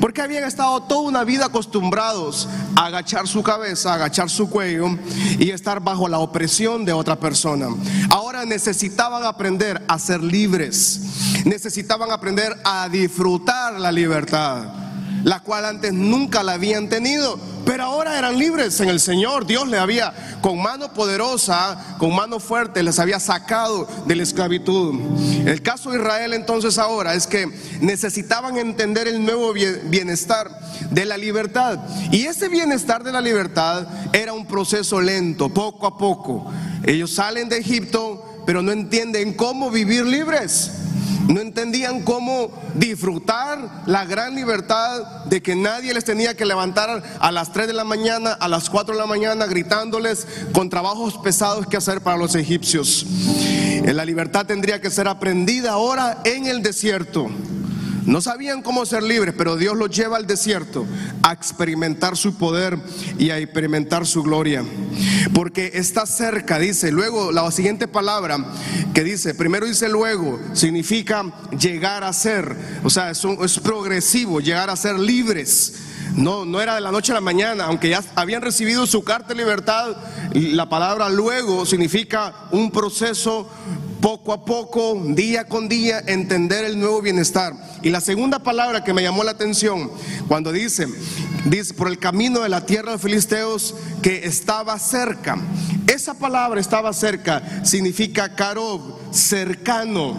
Porque 0.00 0.22
habían 0.22 0.44
estado 0.44 0.82
toda 0.82 1.00
una 1.02 1.24
vida 1.24 1.46
acostumbrados 1.46 2.48
a 2.76 2.86
agachar 2.86 3.26
su 3.26 3.42
cabeza, 3.42 3.92
a 3.92 3.94
agachar 3.94 4.30
su 4.30 4.48
cuello 4.48 4.98
y 5.38 5.50
estar 5.50 5.80
bajo 5.80 6.08
la 6.08 6.18
opresión 6.18 6.84
de 6.84 6.92
otra 6.92 7.16
persona. 7.16 7.68
Ahora 8.10 8.44
necesitaban 8.44 9.24
aprender 9.24 9.82
a 9.88 9.98
ser 9.98 10.22
libres, 10.22 11.00
necesitaban 11.44 12.10
aprender 12.10 12.56
a 12.64 12.88
disfrutar 12.88 13.78
la 13.78 13.92
libertad, 13.92 14.87
la 15.24 15.40
cual 15.40 15.64
antes 15.64 15.92
nunca 15.92 16.42
la 16.42 16.52
habían 16.52 16.88
tenido 16.88 17.38
pero 17.68 17.84
ahora 17.84 18.18
eran 18.18 18.38
libres 18.38 18.80
en 18.80 18.88
el 18.88 18.98
Señor. 18.98 19.44
Dios 19.44 19.68
le 19.68 19.76
había, 19.76 20.38
con 20.40 20.58
mano 20.58 20.94
poderosa, 20.94 21.96
con 21.98 22.16
mano 22.16 22.40
fuerte, 22.40 22.82
les 22.82 22.98
había 22.98 23.20
sacado 23.20 23.86
de 24.06 24.16
la 24.16 24.22
esclavitud. 24.22 24.94
El 25.46 25.60
caso 25.60 25.90
de 25.90 25.98
Israel 25.98 26.32
entonces 26.32 26.78
ahora 26.78 27.12
es 27.12 27.26
que 27.26 27.46
necesitaban 27.82 28.56
entender 28.56 29.06
el 29.06 29.22
nuevo 29.22 29.52
bienestar 29.52 30.50
de 30.90 31.04
la 31.04 31.18
libertad. 31.18 31.78
Y 32.10 32.24
ese 32.24 32.48
bienestar 32.48 33.04
de 33.04 33.12
la 33.12 33.20
libertad 33.20 33.86
era 34.14 34.32
un 34.32 34.46
proceso 34.46 34.98
lento, 35.02 35.50
poco 35.50 35.86
a 35.86 35.98
poco. 35.98 36.50
Ellos 36.86 37.12
salen 37.12 37.50
de 37.50 37.58
Egipto, 37.58 38.44
pero 38.46 38.62
no 38.62 38.72
entienden 38.72 39.34
cómo 39.34 39.70
vivir 39.70 40.06
libres. 40.06 40.70
No 41.28 41.40
entendían 41.40 42.02
cómo 42.02 42.50
disfrutar 42.74 43.82
la 43.86 44.06
gran 44.06 44.34
libertad 44.34 45.24
de 45.26 45.42
que 45.42 45.54
nadie 45.54 45.92
les 45.92 46.04
tenía 46.04 46.34
que 46.34 46.46
levantar 46.46 47.02
a 47.20 47.32
las 47.32 47.52
3 47.52 47.66
de 47.66 47.74
la 47.74 47.84
mañana, 47.84 48.32
a 48.32 48.48
las 48.48 48.70
4 48.70 48.94
de 48.94 49.00
la 49.00 49.06
mañana, 49.06 49.46
gritándoles 49.46 50.26
con 50.52 50.70
trabajos 50.70 51.18
pesados 51.18 51.66
que 51.66 51.76
hacer 51.76 52.00
para 52.00 52.16
los 52.16 52.34
egipcios. 52.34 53.04
La 53.84 54.06
libertad 54.06 54.46
tendría 54.46 54.80
que 54.80 54.90
ser 54.90 55.06
aprendida 55.06 55.72
ahora 55.72 56.22
en 56.24 56.46
el 56.46 56.62
desierto. 56.62 57.28
No 58.08 58.22
sabían 58.22 58.62
cómo 58.62 58.86
ser 58.86 59.02
libres, 59.02 59.34
pero 59.36 59.56
Dios 59.56 59.76
los 59.76 59.90
lleva 59.90 60.16
al 60.16 60.26
desierto 60.26 60.86
a 61.22 61.34
experimentar 61.34 62.16
su 62.16 62.38
poder 62.38 62.78
y 63.18 63.28
a 63.28 63.38
experimentar 63.38 64.06
su 64.06 64.22
gloria. 64.22 64.64
Porque 65.34 65.72
está 65.74 66.06
cerca, 66.06 66.58
dice. 66.58 66.90
Luego, 66.90 67.32
la 67.32 67.50
siguiente 67.50 67.86
palabra 67.86 68.42
que 68.94 69.04
dice, 69.04 69.34
primero 69.34 69.66
dice 69.66 69.90
luego, 69.90 70.40
significa 70.54 71.22
llegar 71.60 72.02
a 72.02 72.14
ser. 72.14 72.56
O 72.82 72.88
sea, 72.88 73.10
es, 73.10 73.22
es 73.44 73.58
progresivo, 73.58 74.40
llegar 74.40 74.70
a 74.70 74.76
ser 74.76 74.98
libres. 74.98 75.74
No, 76.16 76.46
no 76.46 76.62
era 76.62 76.76
de 76.76 76.80
la 76.80 76.90
noche 76.90 77.12
a 77.12 77.16
la 77.16 77.20
mañana, 77.20 77.66
aunque 77.66 77.90
ya 77.90 78.02
habían 78.14 78.40
recibido 78.40 78.86
su 78.86 79.04
carta 79.04 79.28
de 79.28 79.34
libertad, 79.34 79.94
la 80.32 80.66
palabra 80.66 81.10
luego 81.10 81.66
significa 81.66 82.48
un 82.52 82.70
proceso 82.70 83.50
poco 84.00 84.32
a 84.32 84.44
poco, 84.44 85.00
día 85.08 85.44
con 85.44 85.68
día, 85.68 86.02
entender 86.06 86.64
el 86.64 86.78
nuevo 86.78 87.02
bienestar. 87.02 87.54
Y 87.82 87.90
la 87.90 88.00
segunda 88.00 88.38
palabra 88.38 88.84
que 88.84 88.94
me 88.94 89.02
llamó 89.02 89.24
la 89.24 89.32
atención, 89.32 89.90
cuando 90.28 90.52
dice, 90.52 90.86
dice, 91.44 91.74
por 91.74 91.88
el 91.88 91.98
camino 91.98 92.40
de 92.40 92.48
la 92.48 92.64
tierra 92.66 92.92
de 92.92 92.98
filisteos 92.98 93.74
que 94.02 94.26
estaba 94.26 94.78
cerca. 94.78 95.38
Esa 95.86 96.14
palabra 96.14 96.60
estaba 96.60 96.92
cerca 96.92 97.64
significa 97.64 98.34
karob, 98.34 99.12
cercano. 99.12 100.16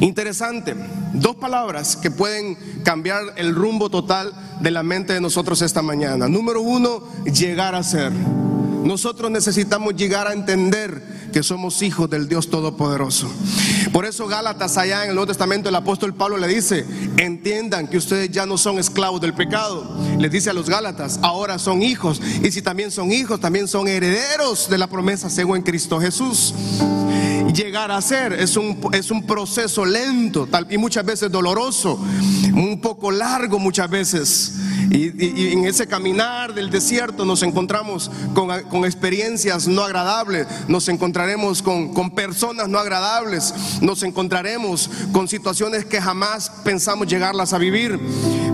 Interesante, 0.00 0.74
dos 1.12 1.36
palabras 1.36 1.96
que 1.96 2.10
pueden 2.10 2.56
cambiar 2.84 3.22
el 3.36 3.54
rumbo 3.54 3.88
total 3.88 4.32
de 4.60 4.70
la 4.70 4.82
mente 4.82 5.12
de 5.12 5.20
nosotros 5.20 5.62
esta 5.62 5.82
mañana. 5.82 6.28
Número 6.28 6.60
uno, 6.60 7.02
llegar 7.24 7.74
a 7.74 7.82
ser. 7.82 8.12
Nosotros 8.12 9.30
necesitamos 9.30 9.94
llegar 9.94 10.26
a 10.26 10.32
entender 10.32 11.11
que 11.32 11.42
somos 11.42 11.82
hijos 11.82 12.08
del 12.08 12.28
Dios 12.28 12.50
Todopoderoso. 12.50 13.28
Por 13.92 14.04
eso 14.04 14.28
Gálatas 14.28 14.76
allá 14.76 15.02
en 15.02 15.10
el 15.10 15.14
Nuevo 15.14 15.28
Testamento 15.28 15.68
el 15.68 15.74
apóstol 15.74 16.14
Pablo 16.14 16.36
le 16.36 16.46
dice, 16.46 16.86
entiendan 17.16 17.88
que 17.88 17.96
ustedes 17.96 18.30
ya 18.30 18.46
no 18.46 18.58
son 18.58 18.78
esclavos 18.78 19.20
del 19.20 19.34
pecado. 19.34 19.96
Les 20.18 20.30
dice 20.30 20.50
a 20.50 20.52
los 20.52 20.68
Gálatas, 20.68 21.18
ahora 21.22 21.58
son 21.58 21.82
hijos. 21.82 22.20
Y 22.42 22.50
si 22.50 22.62
también 22.62 22.90
son 22.90 23.10
hijos, 23.10 23.40
también 23.40 23.66
son 23.66 23.88
herederos 23.88 24.68
de 24.68 24.78
la 24.78 24.86
promesa 24.86 25.28
según 25.28 25.62
Cristo 25.62 26.00
Jesús 26.00 26.54
llegar 27.52 27.90
a 27.90 28.00
ser. 28.00 28.32
Es 28.32 28.56
un, 28.56 28.78
es 28.92 29.10
un 29.10 29.26
proceso 29.26 29.84
lento 29.84 30.46
tal, 30.46 30.66
y 30.70 30.78
muchas 30.78 31.04
veces 31.04 31.30
doloroso, 31.30 31.98
un 32.54 32.80
poco 32.80 33.10
largo 33.10 33.58
muchas 33.58 33.88
veces. 33.90 34.52
Y, 34.90 35.52
en 35.52 35.64
ese 35.64 35.86
caminar 35.86 36.54
del 36.54 36.70
desierto 36.70 37.24
nos 37.24 37.42
encontramos 37.42 38.10
con, 38.34 38.84
experiencias 38.84 39.68
no 39.68 39.82
agradables, 39.82 40.46
nos 40.68 40.88
encontraremos 40.88 41.62
con, 41.62 41.92
con 41.92 42.10
personas 42.10 42.68
no 42.68 42.78
agradables, 42.78 43.54
nos 43.80 44.02
encontraremos 44.02 44.90
con 45.12 45.28
situaciones 45.28 45.84
que 45.84 46.00
jamás 46.00 46.50
pensamos 46.64 47.06
llegarlas 47.06 47.52
a 47.52 47.58
vivir. 47.58 47.98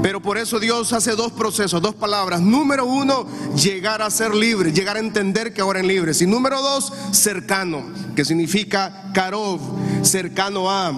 Pero 0.02 0.22
por 0.22 0.38
eso 0.38 0.60
Dios 0.60 0.92
hace 0.92 1.12
dos 1.12 1.32
procesos, 1.32 1.82
dos 1.82 1.94
palabras. 1.94 2.40
Número 2.40 2.84
uno, 2.84 3.26
llegar 3.56 4.02
a 4.02 4.10
ser 4.10 4.34
libre, 4.34 4.72
llegar 4.72 4.96
a 4.96 5.00
entender 5.00 5.52
que 5.52 5.60
ahora 5.60 5.80
en 5.80 5.88
libres. 5.88 6.22
Y 6.22 6.26
número 6.26 6.60
dos, 6.62 6.92
cercano, 7.12 7.82
que 8.14 8.24
significa 8.24 9.10
Karov, 9.12 9.60
cercano 10.02 10.70
a. 10.70 10.92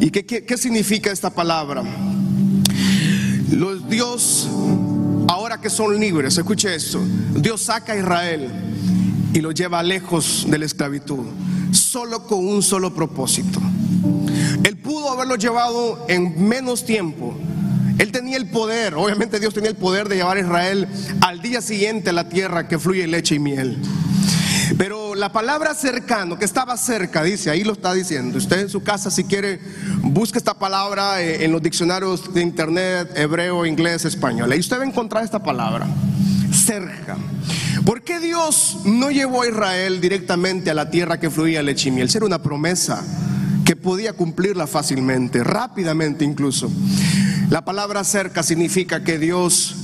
¿Y 0.00 0.10
qué, 0.10 0.24
qué 0.24 0.56
significa 0.56 1.10
esta 1.10 1.30
palabra? 1.30 1.82
Los 3.52 3.86
Dios, 3.86 4.48
ahora 5.28 5.60
que 5.60 5.68
son 5.68 6.00
libres, 6.00 6.38
escuche 6.38 6.74
esto, 6.74 7.00
Dios 7.36 7.60
saca 7.60 7.92
a 7.92 7.98
Israel 7.98 8.48
y 9.34 9.40
lo 9.40 9.52
lleva 9.52 9.82
lejos 9.82 10.46
de 10.48 10.56
la 10.58 10.64
esclavitud, 10.64 11.26
solo 11.70 12.26
con 12.26 12.46
un 12.46 12.62
solo 12.62 12.94
propósito. 12.94 13.60
Él 14.64 14.78
pudo 14.78 15.10
haberlo 15.10 15.36
llevado 15.36 16.06
en 16.08 16.48
menos 16.48 16.86
tiempo. 16.86 17.34
Él 17.98 18.10
tenía 18.10 18.38
el 18.38 18.48
poder, 18.48 18.94
obviamente 18.94 19.38
Dios 19.38 19.52
tenía 19.52 19.68
el 19.68 19.76
poder 19.76 20.08
de 20.08 20.16
llevar 20.16 20.38
a 20.38 20.40
Israel 20.40 20.88
al 21.20 21.42
día 21.42 21.60
siguiente 21.60 22.08
a 22.08 22.14
la 22.14 22.30
tierra 22.30 22.68
que 22.68 22.78
fluye 22.78 23.06
leche 23.06 23.34
y 23.34 23.38
miel. 23.38 23.76
Pero 24.78 25.01
la 25.14 25.32
palabra 25.32 25.74
cercano, 25.74 26.38
que 26.38 26.44
estaba 26.44 26.76
cerca, 26.76 27.22
dice, 27.22 27.50
ahí 27.50 27.64
lo 27.64 27.72
está 27.72 27.92
diciendo. 27.92 28.38
Usted 28.38 28.60
en 28.60 28.68
su 28.68 28.82
casa, 28.82 29.10
si 29.10 29.24
quiere, 29.24 29.60
busque 30.02 30.38
esta 30.38 30.54
palabra 30.54 31.22
eh, 31.22 31.44
en 31.44 31.52
los 31.52 31.62
diccionarios 31.62 32.32
de 32.32 32.42
internet, 32.42 33.12
hebreo, 33.16 33.66
inglés, 33.66 34.04
español. 34.04 34.50
Ahí 34.52 34.60
usted 34.60 34.78
va 34.78 34.82
a 34.82 34.86
encontrar 34.86 35.24
esta 35.24 35.42
palabra, 35.42 35.86
cerca. 36.52 37.16
¿Por 37.84 38.02
qué 38.02 38.20
Dios 38.20 38.78
no 38.84 39.10
llevó 39.10 39.42
a 39.42 39.48
Israel 39.48 40.00
directamente 40.00 40.70
a 40.70 40.74
la 40.74 40.90
tierra 40.90 41.18
que 41.18 41.30
fluía 41.30 41.62
leche 41.62 41.90
y? 41.90 42.00
Era 42.00 42.24
una 42.24 42.42
promesa 42.42 43.02
que 43.64 43.76
podía 43.76 44.12
cumplirla 44.12 44.66
fácilmente, 44.66 45.42
rápidamente 45.42 46.24
incluso. 46.24 46.70
La 47.50 47.64
palabra 47.64 48.04
cerca 48.04 48.42
significa 48.42 49.02
que 49.02 49.18
Dios 49.18 49.76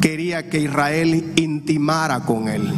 quería 0.00 0.48
que 0.48 0.60
Israel 0.60 1.32
intimara 1.36 2.20
con 2.20 2.48
él. 2.48 2.72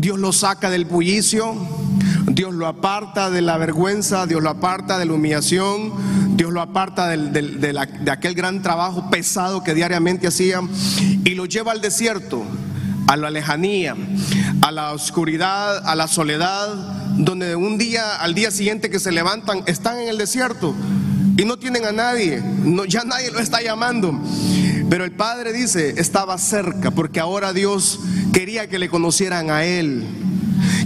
Dios 0.00 0.18
lo 0.18 0.32
saca 0.32 0.70
del 0.70 0.84
bullicio, 0.84 1.56
Dios 2.28 2.54
lo 2.54 2.68
aparta 2.68 3.30
de 3.30 3.40
la 3.40 3.56
vergüenza, 3.56 4.26
Dios 4.26 4.40
lo 4.40 4.50
aparta 4.50 4.96
de 4.96 5.06
la 5.06 5.14
humillación, 5.14 6.36
Dios 6.36 6.52
lo 6.52 6.60
aparta 6.60 7.08
de, 7.08 7.78
aquel 8.08 8.34
gran 8.34 8.62
trabajo 8.62 9.10
pesado 9.10 9.64
que 9.64 9.74
diariamente 9.74 10.28
hacía 10.28 10.60
y 11.24 11.34
lo 11.34 11.46
lleva 11.46 11.72
al 11.72 11.80
desierto, 11.80 12.44
a 13.08 13.16
la 13.16 13.30
lejanía, 13.30 13.96
a 14.62 14.70
la 14.70 14.92
oscuridad, 14.92 15.84
a 15.84 15.96
la 15.96 16.06
soledad, 16.06 16.68
donde 17.16 17.56
un 17.56 17.76
día, 17.76 18.16
al 18.16 18.34
día 18.34 18.52
siguiente 18.52 18.90
que 18.90 19.00
se 19.00 19.10
levantan, 19.10 19.64
están 19.66 19.98
en 19.98 20.08
el 20.08 20.16
desierto 20.16 20.76
y 21.36 21.44
no 21.44 21.58
tienen 21.58 21.84
a 21.84 21.92
nadie, 21.92 22.40
ya 22.86 23.02
nadie 23.02 23.32
lo 23.32 23.40
está 23.40 23.60
llamando. 23.62 24.12
Pero 24.88 25.04
el 25.04 25.12
Padre 25.12 25.52
dice, 25.52 25.94
estaba 25.98 26.38
cerca, 26.38 26.90
porque 26.90 27.20
ahora 27.20 27.52
Dios 27.52 28.00
quería 28.32 28.68
que 28.68 28.78
le 28.78 28.88
conocieran 28.88 29.50
a 29.50 29.64
Él. 29.64 30.06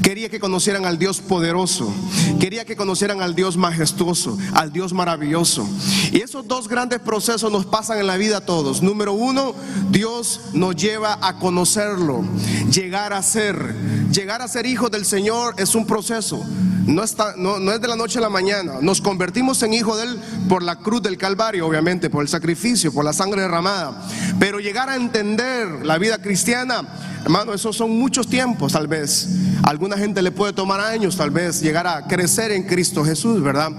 Quería 0.02 0.28
que 0.28 0.40
conocieran 0.40 0.84
al 0.84 0.98
Dios 0.98 1.20
poderoso. 1.20 1.92
Quería 2.40 2.64
que 2.64 2.74
conocieran 2.76 3.22
al 3.22 3.34
Dios 3.34 3.56
majestuoso, 3.56 4.36
al 4.52 4.72
Dios 4.72 4.92
maravilloso. 4.92 5.68
Y 6.10 6.20
esos 6.20 6.46
dos 6.48 6.68
grandes 6.68 6.98
procesos 6.98 7.52
nos 7.52 7.66
pasan 7.66 7.98
en 7.98 8.08
la 8.08 8.16
vida 8.16 8.38
a 8.38 8.40
todos. 8.40 8.82
Número 8.82 9.12
uno, 9.12 9.54
Dios 9.90 10.40
nos 10.52 10.74
lleva 10.74 11.18
a 11.22 11.38
conocerlo, 11.38 12.24
llegar 12.70 13.12
a 13.12 13.22
ser. 13.22 13.74
Llegar 14.12 14.42
a 14.42 14.48
ser 14.48 14.66
hijos 14.66 14.90
del 14.90 15.06
Señor 15.06 15.54
es 15.56 15.74
un 15.74 15.86
proceso. 15.86 16.44
No, 16.86 17.02
está, 17.02 17.34
no, 17.38 17.58
no, 17.58 17.72
es 17.72 17.80
de 17.80 17.88
la 17.88 17.96
noche 17.96 18.18
a 18.18 18.20
la 18.20 18.28
mañana. 18.28 18.74
Nos 18.82 19.00
convertimos 19.00 19.62
en 19.62 19.72
hijos 19.72 19.96
de 19.96 20.04
Él 20.04 20.20
por 20.50 20.62
la 20.62 20.76
cruz 20.76 21.00
del 21.00 21.16
Calvario, 21.16 21.66
obviamente, 21.66 22.10
por 22.10 22.22
el 22.22 22.28
sacrificio, 22.28 22.92
por 22.92 23.06
la 23.06 23.14
sangre 23.14 23.40
derramada. 23.40 24.06
Pero 24.38 24.60
llegar 24.60 24.90
a 24.90 24.96
entender 24.96 25.86
la 25.86 25.96
vida 25.96 26.18
cristiana, 26.18 26.82
hermano, 27.24 27.54
esos 27.54 27.74
son 27.74 27.98
muchos 27.98 28.26
tiempos, 28.26 28.72
tal 28.72 28.86
vez. 28.86 29.28
alguna 29.62 29.96
gente 29.96 30.20
le 30.20 30.30
puede 30.30 30.52
tomar 30.52 30.80
años, 30.80 31.16
tal 31.16 31.30
vez, 31.30 31.62
llegar 31.62 31.86
a 31.86 32.06
crecer 32.06 32.50
en 32.50 32.64
Cristo 32.64 33.04
Jesús, 33.04 33.42
¿verdad? 33.42 33.70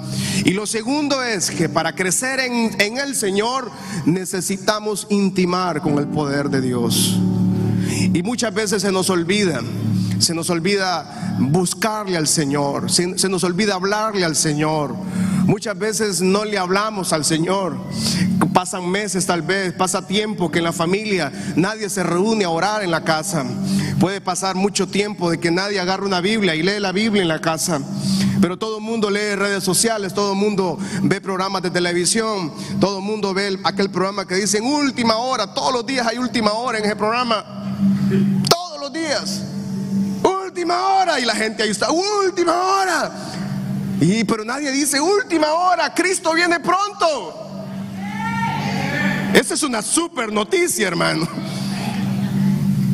Y 0.45 0.53
lo 0.53 0.65
segundo 0.65 1.21
es 1.21 1.51
que 1.51 1.69
para 1.69 1.93
crecer 1.93 2.39
en, 2.39 2.81
en 2.81 2.97
el 2.97 3.15
Señor 3.15 3.69
necesitamos 4.05 5.05
intimar 5.11 5.81
con 5.81 5.99
el 5.99 6.07
poder 6.07 6.49
de 6.49 6.61
Dios. 6.61 7.19
Y 8.13 8.23
muchas 8.23 8.53
veces 8.53 8.81
se 8.81 8.91
nos 8.91 9.09
olvida 9.09 9.61
se 10.23 10.33
nos 10.33 10.49
olvida 10.49 11.35
buscarle 11.39 12.17
al 12.17 12.27
Señor, 12.27 12.89
se, 12.89 13.07
nos 13.29 13.43
olvida 13.43 13.75
hablarle 13.75 14.23
al 14.23 14.35
Señor. 14.35 14.95
Muchas 15.45 15.77
veces 15.77 16.21
no 16.21 16.45
le 16.45 16.57
hablamos 16.57 17.11
al 17.11 17.25
Señor. 17.25 17.75
Pasan 18.53 18.89
meses 18.89 19.25
tal 19.25 19.41
vez, 19.41 19.73
pasa 19.73 20.07
tiempo 20.07 20.49
que 20.49 20.59
en 20.59 20.63
la 20.63 20.71
familia 20.71 21.31
nadie 21.55 21.89
se 21.89 22.03
reúne 22.03 22.45
a 22.45 22.49
orar 22.49 22.83
en 22.83 22.91
la 22.91 23.03
casa. 23.03 23.45
Puede 23.99 24.21
pasar 24.21 24.55
mucho 24.55 24.87
tiempo 24.87 25.29
de 25.29 25.39
que 25.39 25.51
nadie 25.51 25.79
agarre 25.79 26.05
una 26.05 26.21
Biblia 26.21 26.55
y 26.55 26.63
lee 26.63 26.79
la 26.79 26.93
Biblia 26.93 27.21
en 27.21 27.27
la 27.27 27.41
casa. 27.41 27.81
Pero 28.39 28.57
todo 28.57 28.77
el 28.77 28.83
mundo 28.83 29.09
lee 29.09 29.35
redes 29.35 29.63
sociales, 29.63 30.13
todo 30.13 30.33
el 30.33 30.37
mundo 30.37 30.77
ve 31.01 31.19
programas 31.19 31.61
de 31.61 31.71
televisión, 31.71 32.51
todo 32.79 32.99
el 32.99 33.03
mundo 33.03 33.33
ve 33.33 33.59
aquel 33.63 33.89
programa 33.89 34.25
que 34.25 34.35
dicen 34.35 34.63
última 34.63 35.17
hora, 35.17 35.53
todos 35.53 35.73
los 35.73 35.85
días 35.85 36.07
hay 36.07 36.17
última 36.17 36.53
hora 36.53 36.77
en 36.77 36.85
ese 36.85 36.95
programa. 36.95 37.62
Todos 38.49 38.79
los 38.79 38.93
días 38.93 39.43
última 40.53 40.79
hora. 40.81 41.19
Y 41.19 41.25
la 41.25 41.35
gente 41.35 41.63
ahí 41.63 41.69
está, 41.69 41.91
última 41.91 42.53
hora. 42.53 43.11
Y 43.99 44.23
pero 44.23 44.45
nadie 44.45 44.71
dice, 44.71 45.01
última 45.01 45.51
hora, 45.51 45.93
Cristo 45.93 46.33
viene 46.33 46.59
pronto. 46.59 47.39
Esa 49.33 49.55
es 49.55 49.63
una 49.63 49.81
super 49.81 50.31
noticia, 50.31 50.87
hermano. 50.87 51.27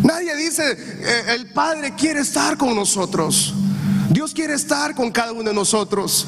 Nadie 0.03 0.35
dice, 0.35 0.71
eh, 0.71 1.35
el 1.35 1.47
Padre 1.47 1.93
quiere 1.95 2.21
estar 2.21 2.57
con 2.57 2.73
nosotros. 2.73 3.53
Dios 4.09 4.33
quiere 4.33 4.53
estar 4.53 4.95
con 4.95 5.11
cada 5.11 5.33
uno 5.33 5.43
de 5.49 5.53
nosotros. 5.53 6.25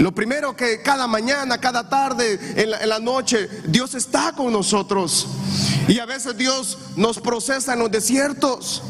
Lo 0.00 0.12
primero 0.12 0.56
que 0.56 0.80
cada 0.80 1.06
mañana, 1.06 1.58
cada 1.58 1.86
tarde, 1.86 2.40
en 2.56 2.88
la, 2.88 2.98
noche, 2.98 3.50
Dios 3.66 3.94
está 3.94 4.32
con 4.32 4.50
nosotros. 4.50 5.26
Y 5.88 5.98
a 5.98 6.06
veces 6.06 6.38
Dios 6.38 6.78
nos 6.96 7.18
procesa 7.18 7.74
en 7.74 7.80
los 7.80 7.90
desiertos. 7.90 8.82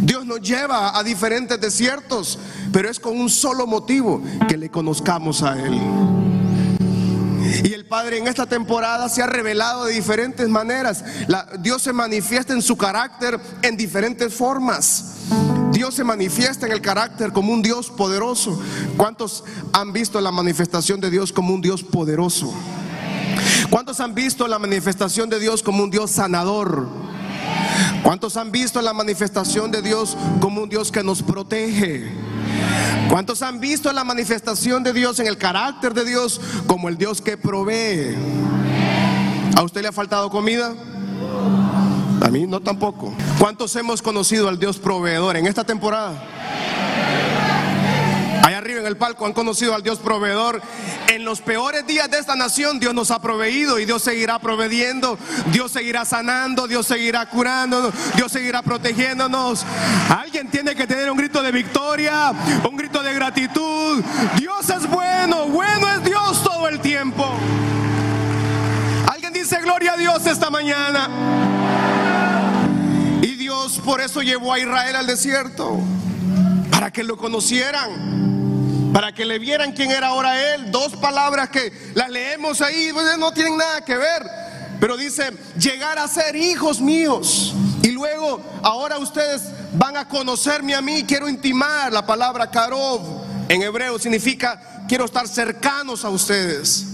Dios 0.00 0.24
nos 0.24 0.40
lleva 0.40 0.98
a 0.98 1.02
diferentes 1.02 1.60
desiertos, 1.60 2.38
pero 2.72 2.88
es 2.88 2.98
con 2.98 3.20
un 3.20 3.28
solo 3.28 3.66
motivo, 3.66 4.22
que 4.48 4.56
le 4.56 4.70
conozcamos 4.70 5.42
a 5.42 5.52
Él. 5.52 5.78
Y 7.62 7.74
el 7.74 7.84
Padre 7.84 8.16
en 8.16 8.26
esta 8.26 8.46
temporada 8.46 9.10
se 9.10 9.22
ha 9.22 9.26
revelado 9.26 9.84
de 9.84 9.92
diferentes 9.92 10.48
maneras. 10.48 11.04
Dios 11.58 11.82
se 11.82 11.92
manifiesta 11.92 12.54
en 12.54 12.62
su 12.62 12.74
carácter 12.78 13.38
en 13.60 13.76
diferentes 13.76 14.32
formas. 14.32 15.18
Dios 15.74 15.94
se 15.94 16.04
manifiesta 16.04 16.66
en 16.66 16.72
el 16.72 16.80
carácter 16.80 17.32
como 17.32 17.52
un 17.52 17.60
Dios 17.60 17.90
poderoso. 17.90 18.58
¿Cuántos 18.96 19.44
han 19.72 19.92
visto 19.92 20.20
la 20.20 20.30
manifestación 20.30 21.00
de 21.00 21.10
Dios 21.10 21.32
como 21.32 21.52
un 21.52 21.60
Dios 21.60 21.82
poderoso? 21.82 22.54
¿Cuántos 23.70 23.98
han 23.98 24.14
visto 24.14 24.46
la 24.46 24.60
manifestación 24.60 25.28
de 25.28 25.40
Dios 25.40 25.64
como 25.64 25.82
un 25.82 25.90
Dios 25.90 26.12
sanador? 26.12 26.86
¿Cuántos 28.04 28.36
han 28.36 28.52
visto 28.52 28.80
la 28.82 28.92
manifestación 28.92 29.72
de 29.72 29.82
Dios 29.82 30.16
como 30.40 30.62
un 30.62 30.68
Dios 30.68 30.92
que 30.92 31.02
nos 31.02 31.22
protege? 31.22 32.04
¿Cuántos 33.10 33.42
han 33.42 33.58
visto 33.58 33.92
la 33.92 34.04
manifestación 34.04 34.84
de 34.84 34.92
Dios 34.92 35.18
en 35.18 35.26
el 35.26 35.38
carácter 35.38 35.92
de 35.92 36.04
Dios 36.04 36.40
como 36.68 36.88
el 36.88 36.96
Dios 36.96 37.20
que 37.20 37.36
provee? 37.36 38.14
¿A 39.56 39.62
usted 39.62 39.82
le 39.82 39.88
ha 39.88 39.92
faltado 39.92 40.30
comida? 40.30 40.72
A 42.24 42.30
mí 42.30 42.46
no 42.46 42.58
tampoco. 42.58 43.12
¿Cuántos 43.38 43.76
hemos 43.76 44.00
conocido 44.00 44.48
al 44.48 44.58
Dios 44.58 44.78
proveedor 44.78 45.36
en 45.36 45.46
esta 45.46 45.62
temporada? 45.62 46.24
Allá 48.42 48.56
arriba 48.56 48.80
en 48.80 48.86
el 48.86 48.96
palco 48.96 49.26
han 49.26 49.34
conocido 49.34 49.74
al 49.74 49.82
Dios 49.82 49.98
proveedor. 49.98 50.62
En 51.08 51.26
los 51.26 51.42
peores 51.42 51.86
días 51.86 52.10
de 52.10 52.18
esta 52.18 52.34
nación 52.34 52.80
Dios 52.80 52.94
nos 52.94 53.10
ha 53.10 53.20
proveído 53.20 53.78
y 53.78 53.84
Dios 53.84 54.02
seguirá 54.02 54.38
proveyendo, 54.38 55.18
Dios 55.52 55.70
seguirá 55.70 56.06
sanando, 56.06 56.66
Dios 56.66 56.86
seguirá 56.86 57.28
curando, 57.28 57.92
Dios 58.16 58.32
seguirá 58.32 58.62
protegiéndonos. 58.62 59.66
Alguien 60.08 60.48
tiene 60.48 60.74
que 60.74 60.86
tener 60.86 61.10
un 61.10 61.18
grito 61.18 61.42
de 61.42 61.52
victoria, 61.52 62.32
un 62.66 62.74
grito 62.74 63.02
de 63.02 63.12
gratitud. 63.12 64.02
Dios 64.38 64.70
es 64.70 64.88
bueno, 64.88 65.46
bueno 65.48 65.90
es 65.90 66.02
Dios 66.02 66.42
todo 66.42 66.68
el 66.68 66.80
tiempo. 66.80 67.26
Alguien 69.12 69.34
dice 69.34 69.60
gloria 69.60 69.92
a 69.92 69.96
Dios 69.98 70.26
esta 70.26 70.48
mañana. 70.48 71.63
Por 73.72 74.00
eso 74.00 74.22
llevó 74.22 74.52
a 74.52 74.58
Israel 74.58 74.96
al 74.96 75.06
desierto, 75.06 75.78
para 76.70 76.90
que 76.90 77.02
lo 77.02 77.16
conocieran 77.16 78.24
para 78.92 79.12
que 79.12 79.24
le 79.24 79.40
vieran 79.40 79.72
quién 79.72 79.90
era 79.90 80.06
ahora 80.06 80.54
Él. 80.54 80.70
Dos 80.70 80.94
palabras 80.94 81.48
que 81.48 81.72
las 81.94 82.08
leemos 82.10 82.60
ahí, 82.60 82.90
pues, 82.92 83.18
no 83.18 83.32
tienen 83.32 83.56
nada 83.56 83.84
que 83.84 83.96
ver. 83.96 84.22
Pero 84.78 84.96
dice, 84.96 85.32
llegar 85.58 85.98
a 85.98 86.06
ser 86.06 86.36
hijos 86.36 86.80
míos. 86.80 87.52
Y 87.82 87.88
luego, 87.88 88.40
ahora 88.62 88.98
ustedes 88.98 89.42
van 89.72 89.96
a 89.96 90.06
conocerme 90.06 90.76
a 90.76 90.80
mí. 90.80 91.02
Quiero 91.02 91.28
intimar 91.28 91.92
la 91.92 92.06
palabra 92.06 92.48
karov 92.48 93.24
en 93.48 93.62
hebreo 93.62 93.98
significa 93.98 94.84
quiero 94.88 95.04
estar 95.04 95.28
cercanos 95.28 96.04
a 96.04 96.10
ustedes. 96.10 96.86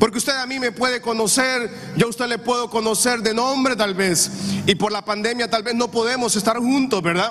Porque 0.00 0.16
usted 0.16 0.32
a 0.32 0.46
mí 0.46 0.58
me 0.58 0.72
puede 0.72 1.02
conocer, 1.02 1.70
yo 1.94 2.06
a 2.06 2.08
usted 2.08 2.26
le 2.26 2.38
puedo 2.38 2.70
conocer 2.70 3.20
de 3.20 3.34
nombre 3.34 3.76
tal 3.76 3.94
vez. 3.94 4.30
Y 4.64 4.74
por 4.74 4.90
la 4.90 5.04
pandemia 5.04 5.48
tal 5.48 5.62
vez 5.62 5.74
no 5.74 5.90
podemos 5.90 6.34
estar 6.36 6.56
juntos, 6.56 7.02
¿verdad? 7.02 7.30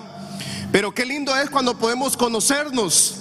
Pero 0.72 0.94
qué 0.94 1.04
lindo 1.04 1.36
es 1.36 1.50
cuando 1.50 1.80
podemos 1.80 2.16
conocernos 2.16 3.16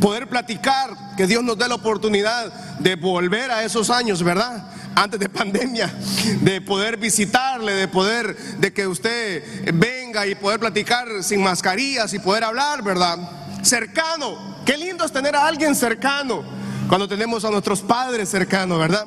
poder 0.00 0.28
platicar, 0.28 1.14
que 1.16 1.28
Dios 1.28 1.44
nos 1.44 1.56
dé 1.56 1.68
la 1.68 1.76
oportunidad 1.76 2.52
de 2.80 2.96
volver 2.96 3.52
a 3.52 3.62
esos 3.62 3.88
años, 3.88 4.20
¿verdad? 4.20 4.66
Antes 4.96 5.20
de 5.20 5.28
pandemia, 5.28 5.94
de 6.40 6.60
poder 6.60 6.96
visitarle, 6.96 7.74
de 7.74 7.86
poder, 7.86 8.36
de 8.58 8.72
que 8.72 8.88
usted 8.88 9.72
venga 9.74 10.26
y 10.26 10.34
poder 10.34 10.58
platicar 10.58 11.06
sin 11.22 11.40
mascarillas 11.40 12.12
y 12.14 12.18
poder 12.18 12.42
hablar, 12.42 12.82
¿verdad? 12.82 13.16
Cercano, 13.62 14.56
qué 14.66 14.76
lindo 14.76 15.04
es 15.04 15.12
tener 15.12 15.36
a 15.36 15.46
alguien 15.46 15.76
cercano 15.76 16.61
cuando 16.92 17.08
tenemos 17.08 17.42
a 17.46 17.50
nuestros 17.50 17.80
padres 17.80 18.28
cercanos, 18.28 18.78
¿verdad? 18.78 19.06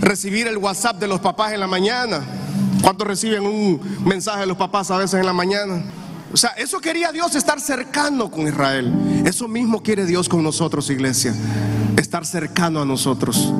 Recibir 0.00 0.46
el 0.46 0.58
WhatsApp 0.58 1.00
de 1.00 1.08
los 1.08 1.18
papás 1.18 1.52
en 1.52 1.58
la 1.58 1.66
mañana. 1.66 2.20
¿Cuántos 2.82 3.04
reciben 3.04 3.44
un 3.44 3.80
mensaje 4.04 4.42
de 4.42 4.46
los 4.46 4.56
papás 4.56 4.88
a 4.92 4.96
veces 4.96 5.18
en 5.18 5.26
la 5.26 5.32
mañana? 5.32 5.82
O 6.32 6.36
sea, 6.36 6.50
eso 6.50 6.80
quería 6.80 7.10
Dios, 7.10 7.34
estar 7.34 7.60
cercano 7.60 8.30
con 8.30 8.46
Israel. 8.46 8.94
Eso 9.26 9.48
mismo 9.48 9.82
quiere 9.82 10.06
Dios 10.06 10.28
con 10.28 10.44
nosotros, 10.44 10.88
iglesia. 10.88 11.34
Estar 11.96 12.24
cercano 12.24 12.80
a 12.80 12.84
nosotros. 12.84 13.52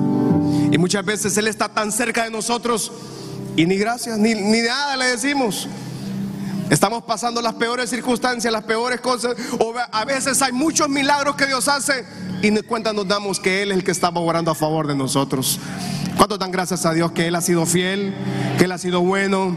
Y 0.71 0.79
muchas 0.79 1.05
veces 1.05 1.37
Él 1.39 1.49
está 1.49 1.69
tan 1.69 1.91
cerca 1.91 2.23
de 2.23 2.31
nosotros 2.31 2.93
y 3.57 3.67
ni 3.67 3.79
gracias, 3.79 4.17
ni, 4.17 4.37
ni 4.37 4.61
nada 4.61 4.97
le 4.97 5.07
decimos. 5.07 5.67
Estamos 6.71 7.03
pasando 7.03 7.43
las 7.43 7.55
peores 7.55 7.91
circunstancias, 7.91 8.53
las 8.53 8.63
peores 8.63 9.01
cosas. 9.01 9.35
O 9.59 9.75
a 9.91 10.05
veces 10.05 10.41
hay 10.41 10.53
muchos 10.53 10.89
milagros 10.89 11.35
que 11.35 11.47
Dios 11.47 11.67
hace 11.67 12.07
y 12.43 12.51
ni 12.51 12.61
cuenta 12.63 12.93
nos 12.93 13.07
damos 13.07 13.41
que 13.41 13.63
Él 13.63 13.73
es 13.73 13.79
el 13.79 13.85
que 13.85 13.91
está 13.91 14.09
orando 14.11 14.51
a 14.51 14.55
favor 14.55 14.87
de 14.87 14.95
nosotros. 14.95 15.59
¿Cuánto 16.17 16.37
dan 16.37 16.51
gracias 16.51 16.85
a 16.85 16.93
Dios 16.93 17.13
que 17.13 17.27
Él 17.27 17.35
ha 17.35 17.41
sido 17.41 17.65
fiel, 17.67 18.15
que 18.59 18.65
Él 18.65 18.73
ha 18.73 18.79
sido 18.79 19.01
bueno? 19.01 19.57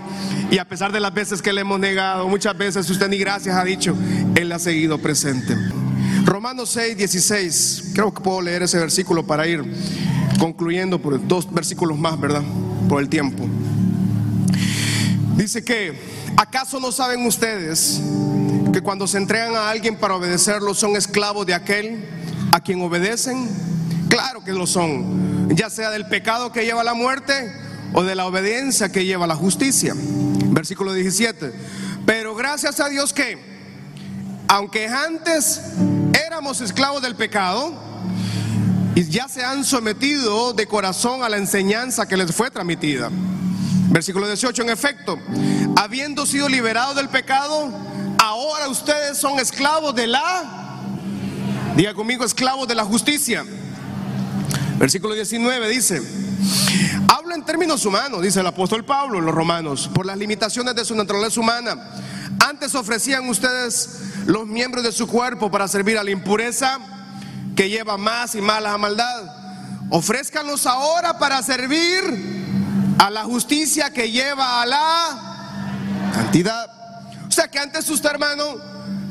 Y 0.52 0.58
a 0.58 0.66
pesar 0.66 0.92
de 0.92 1.00
las 1.00 1.14
veces 1.14 1.42
que 1.42 1.54
le 1.54 1.62
hemos 1.62 1.80
negado, 1.80 2.28
muchas 2.28 2.58
veces 2.58 2.90
usted 2.90 3.08
ni 3.10 3.18
gracias 3.18 3.56
ha 3.56 3.64
dicho, 3.64 3.96
Él 4.36 4.52
ha 4.52 4.60
seguido 4.60 4.98
presente. 4.98 5.56
Romanos 6.26 6.70
6, 6.70 6.98
16. 6.98 7.92
Creo 7.94 8.14
que 8.14 8.22
puedo 8.22 8.42
leer 8.42 8.64
ese 8.64 8.78
versículo 8.78 9.26
para 9.26 9.48
ir 9.48 9.64
concluyendo 10.40 11.02
por 11.02 11.26
dos 11.28 11.52
versículos 11.52 11.98
más, 11.98 12.20
¿verdad? 12.20 12.44
Por 12.88 13.02
el 13.02 13.10
tiempo. 13.10 13.48
Dice 15.36 15.64
que, 15.64 16.00
¿acaso 16.38 16.80
no 16.80 16.92
saben 16.92 17.26
ustedes 17.26 18.02
que 18.72 18.82
cuando 18.82 19.08
se 19.08 19.18
entregan 19.18 19.56
a 19.56 19.70
alguien 19.70 19.96
para 19.98 20.16
obedecerlo 20.16 20.74
son 20.74 20.96
esclavos 20.96 21.46
de 21.46 21.54
aquel 21.54 22.06
a 22.52 22.60
quien 22.60 22.82
obedecen? 22.82 23.50
Claro 24.10 24.44
que 24.44 24.52
lo 24.52 24.68
son 24.68 25.32
ya 25.56 25.70
sea 25.70 25.90
del 25.90 26.08
pecado 26.08 26.52
que 26.52 26.66
lleva 26.66 26.82
a 26.82 26.86
la 26.86 26.94
muerte 26.94 27.52
o 27.94 28.04
de 28.04 28.16
la 28.16 28.26
obediencia 28.26 28.92
que 28.92 29.06
lleva 29.06 29.26
a 29.26 29.28
la 29.28 29.36
justicia. 29.36 29.94
Versículo 29.96 30.94
17. 30.94 31.54
Pero 32.06 32.36
gracias 32.36 32.80
a 32.80 32.90
Dios 32.90 33.14
que, 33.14 33.38
aunque 34.48 34.88
antes 34.88 35.62
éramos 36.26 36.62
esclavos 36.62 37.02
del 37.02 37.16
pecado, 37.16 37.74
y 38.96 39.04
ya 39.06 39.28
se 39.30 39.44
han 39.44 39.64
sometido 39.64 40.54
de 40.54 40.68
corazón 40.68 41.24
a 41.24 41.30
la 41.30 41.38
enseñanza 41.38 42.08
que 42.08 42.18
les 42.18 42.34
fue 42.36 42.52
transmitida. 42.52 43.10
Versículo 43.90 44.28
18, 44.28 44.64
en 44.64 44.70
efecto, 44.70 45.18
habiendo 45.78 46.26
sido 46.26 46.50
liberados 46.50 46.96
del 46.96 47.10
pecado, 47.10 47.72
ahora 48.18 48.68
ustedes 48.68 49.18
son 49.18 49.40
esclavos 49.40 49.96
de 49.96 50.08
la, 50.08 50.71
diga 51.76 51.94
conmigo, 51.94 52.26
esclavos 52.26 52.68
de 52.68 52.76
la 52.76 52.84
justicia. 52.84 53.46
Versículo 54.78 55.14
19 55.14 55.70
dice, 55.70 56.02
habla 57.08 57.36
en 57.36 57.46
términos 57.46 57.86
humanos, 57.86 58.22
dice 58.22 58.40
el 58.40 58.48
apóstol 58.48 58.84
Pablo 58.84 59.20
en 59.20 59.26
los 59.26 59.36
romanos, 59.36 59.90
por 59.94 60.06
las 60.06 60.18
limitaciones 60.18 60.76
de 60.76 60.84
su 60.84 60.96
naturaleza 60.96 61.40
humana. 61.40 61.78
Antes 62.40 62.74
ofrecían 62.74 63.30
ustedes 63.30 64.02
los 64.26 64.48
miembros 64.48 64.84
de 64.84 64.92
su 64.92 65.08
cuerpo 65.08 65.52
para 65.52 65.68
servir 65.68 65.98
a 65.98 66.04
la 66.04 66.12
impureza 66.12 66.80
que 67.56 67.70
lleva 67.70 67.98
más 67.98 68.34
y 68.36 68.42
más 68.42 68.62
la 68.62 68.78
maldad. 68.78 69.24
Ofrézcanlos 69.90 70.66
ahora 70.66 71.20
para 71.20 71.44
servir 71.44 72.96
a 72.98 73.10
la 73.10 73.24
justicia 73.24 73.92
que 73.92 74.10
lleva 74.10 74.62
a 74.62 74.66
la 74.66 76.12
cantidad. 76.14 76.70
O 77.28 77.32
sea 77.32 77.48
que 77.48 77.60
antes 77.60 77.88
usted 77.90 78.10
hermano, 78.10 78.44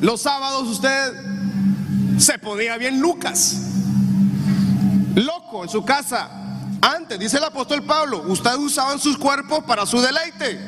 los 0.00 0.22
sábados 0.22 0.66
usted 0.68 1.39
se 2.18 2.38
ponía 2.38 2.76
bien 2.76 3.00
Lucas 3.00 3.70
loco 5.14 5.62
en 5.64 5.68
su 5.68 5.84
casa. 5.84 6.30
Antes, 6.80 7.18
dice 7.18 7.36
el 7.36 7.44
apóstol 7.44 7.82
Pablo, 7.82 8.24
ustedes 8.26 8.56
usaban 8.56 8.98
sus 8.98 9.18
cuerpos 9.18 9.64
para 9.64 9.86
su 9.86 10.00
deleite. 10.00 10.58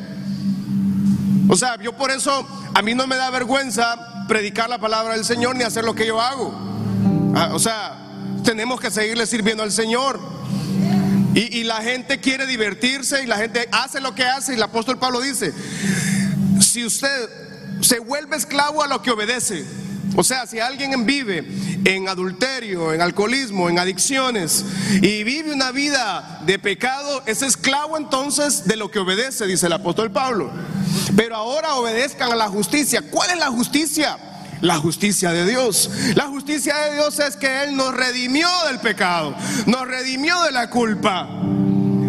O 1.48 1.57
sea, 1.57 1.81
yo 1.81 1.96
por 1.96 2.11
eso, 2.11 2.46
a 2.74 2.83
mí 2.83 2.94
no 2.94 3.07
me 3.07 3.16
da 3.16 3.31
vergüenza 3.31 4.26
predicar 4.28 4.68
la 4.68 4.78
palabra 4.78 5.14
del 5.14 5.24
Señor 5.24 5.57
ni 5.57 5.64
hacer 5.64 5.85
lo 5.85 5.94
que 5.94 6.07
yo 6.07 6.20
hago. 6.20 6.55
Ah, 7.35 7.50
o 7.52 7.59
sea, 7.59 7.96
tenemos 8.44 8.81
que 8.81 8.90
seguirle 8.90 9.26
sirviendo 9.26 9.62
al 9.62 9.72
Señor. 9.72 10.20
Y, 11.35 11.61
y, 11.61 11.64
la 11.64 11.76
gente 11.76 12.20
quiere 12.20 12.46
divertirse 12.46 13.22
y 13.22 13.26
la 13.26 13.38
gente 13.38 13.66
hace 13.72 14.02
lo 14.02 14.14
que 14.14 14.24
hace. 14.24 14.52
Y 14.52 14.57
el 14.57 14.62
apóstol 14.62 14.98
Pablo 14.98 15.18
dice, 15.18 15.55
si 16.61 16.85
usted 16.85 17.31
se 17.81 18.00
vuelve 18.00 18.37
esclavo 18.37 18.83
a 18.83 18.87
lo 18.87 19.00
que 19.00 19.11
obedece, 19.11 19.64
o 20.14 20.22
sea, 20.22 20.46
si 20.46 20.61
alguien 20.61 21.07
vive 21.07 21.46
en 21.85 22.09
adulterio, 22.09 22.92
en 22.92 23.01
alcoholismo, 23.01 23.70
en 23.70 23.79
adicciones 23.79 24.64
y 25.01 25.25
vive 25.25 25.53
una 25.53 25.72
vida 25.72 26.40
de 26.44 26.59
pecado, 26.59 27.22
es 27.27 27.42
esclavo 27.42 27.96
entonces 27.96 28.66
de 28.66 28.77
lo 28.77 28.90
que 28.90 28.98
obedece, 28.98 29.46
dice 29.46 29.66
el 29.66 29.72
apóstol 29.72 30.11
Pablo. 30.11 30.51
Pero 31.16 31.37
ahora 31.37 31.75
obedezcan 31.75 32.31
a 32.33 32.37
la 32.37 32.48
justicia. 32.48 33.03
¿Cuál 33.11 33.31
es 33.31 33.38
la 33.38 33.48
justicia? 33.48 34.18
La 34.61 34.77
justicia 34.77 35.33
de 35.33 35.46
Dios. 35.46 35.90
La 36.14 36.27
justicia 36.27 36.77
de 36.77 36.94
Dios 36.94 37.18
es 37.18 37.37
que 37.37 37.64
Él 37.64 37.77
nos 37.77 37.94
redimió 37.94 38.48
del 38.68 38.81
pecado, 38.81 39.35
nos 39.66 39.88
redimió 39.88 40.40
de 40.42 40.53
la 40.53 40.68
culpa. 40.70 41.29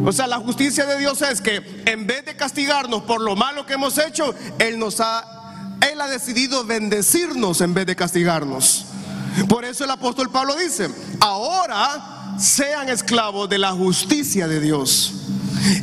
O 0.05 0.11
sea, 0.11 0.27
la 0.27 0.37
justicia 0.37 0.85
de 0.85 0.97
Dios 0.97 1.21
es 1.21 1.39
que 1.39 1.83
en 1.85 2.05
vez 2.05 2.25
de 2.25 2.35
castigarnos 2.35 3.03
por 3.03 3.21
lo 3.21 3.37
malo 3.37 3.65
que 3.65 3.73
hemos 3.73 3.97
hecho, 3.97 4.35
Él 4.59 4.77
nos 4.77 4.99
ha 4.99 5.32
él 5.91 6.01
ha 6.01 6.07
decidido 6.07 6.65
bendecirnos 6.65 7.61
en 7.61 7.73
vez 7.73 7.85
de 7.85 7.95
castigarnos. 7.95 8.85
Por 9.47 9.65
eso 9.65 9.83
el 9.83 9.91
apóstol 9.91 10.29
Pablo 10.29 10.55
dice, 10.55 10.89
ahora 11.19 12.35
sean 12.39 12.89
esclavos 12.89 13.49
de 13.49 13.57
la 13.57 13.71
justicia 13.71 14.47
de 14.47 14.59
Dios. 14.59 15.13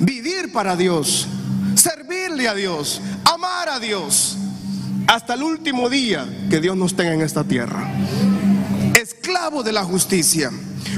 Vivir 0.00 0.52
para 0.52 0.76
Dios, 0.76 1.26
servirle 1.74 2.48
a 2.48 2.54
Dios, 2.54 3.00
amar 3.24 3.68
a 3.68 3.80
Dios, 3.80 4.36
hasta 5.06 5.34
el 5.34 5.42
último 5.42 5.88
día 5.88 6.26
que 6.48 6.60
Dios 6.60 6.76
nos 6.76 6.94
tenga 6.94 7.14
en 7.14 7.22
esta 7.22 7.44
tierra. 7.44 7.90
Esclavos 8.94 9.64
de 9.64 9.72
la 9.72 9.84
justicia. 9.84 10.50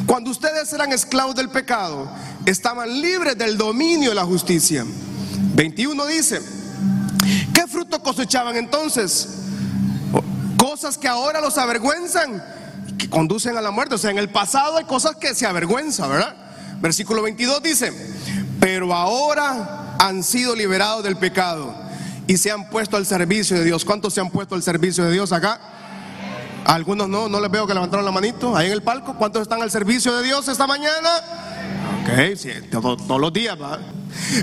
Cuando 0.07 0.31
ustedes 0.31 0.73
eran 0.73 0.93
esclavos 0.93 1.35
del 1.35 1.49
pecado, 1.49 2.11
estaban 2.45 3.01
libres 3.01 3.39
del 3.39 3.57
dominio 3.57 4.11
de 4.11 4.15
la 4.17 4.25
justicia. 4.25 4.85
21 5.55 6.07
dice, 6.07 6.41
¿Qué 6.41 6.62
fruto 7.93 8.03
cosechaban 8.03 8.57
entonces? 8.57 9.29
Cosas 10.57 10.97
que 10.97 11.09
ahora 11.09 11.41
los 11.41 11.59
avergüenzan, 11.59 12.43
que 12.99 13.11
conducen 13.11 13.57
a 13.57 13.61
la 13.61 13.71
muerte. 13.71 13.95
O 13.95 13.99
sea, 13.99 14.11
en 14.11 14.19
el 14.19 14.31
pasado 14.31 14.79
hay 14.79 14.85
cosas 14.85 15.17
que 15.17 15.35
se 15.35 15.47
avergüenzan, 15.47 16.11
¿verdad? 16.11 16.35
Versículo 16.81 17.23
22 17.23 17.63
dice, 17.63 17.93
pero 18.61 18.95
ahora 18.95 19.97
han 19.99 20.23
sido 20.23 20.57
liberados 20.57 21.05
del 21.05 21.17
pecado 21.17 21.75
y 22.27 22.37
se 22.37 22.51
han 22.51 22.69
puesto 22.71 22.97
al 22.97 23.07
servicio 23.07 23.59
de 23.59 23.65
Dios. 23.65 23.85
¿Cuántos 23.85 24.15
se 24.15 24.21
han 24.21 24.31
puesto 24.31 24.55
al 24.55 24.63
servicio 24.63 25.05
de 25.05 25.13
Dios 25.13 25.33
acá? 25.33 25.61
Algunos 26.65 27.09
no, 27.09 27.29
no 27.29 27.41
les 27.41 27.51
veo 27.51 27.67
que 27.67 27.75
levantaron 27.75 28.05
la 28.05 28.13
manito 28.13 28.57
ahí 28.57 28.69
en 28.69 28.73
el 28.73 28.83
palco. 28.83 29.17
¿Cuántos 29.17 29.43
están 29.43 29.63
al 29.63 29.71
servicio 29.71 30.15
de 30.17 30.23
Dios 30.23 30.47
esta 30.49 30.67
mañana? 30.67 31.11
Ok, 32.03 32.37
sí, 32.37 32.51
todos 32.71 33.21
los 33.21 33.33
días, 33.33 33.61
¿va? 33.61 33.79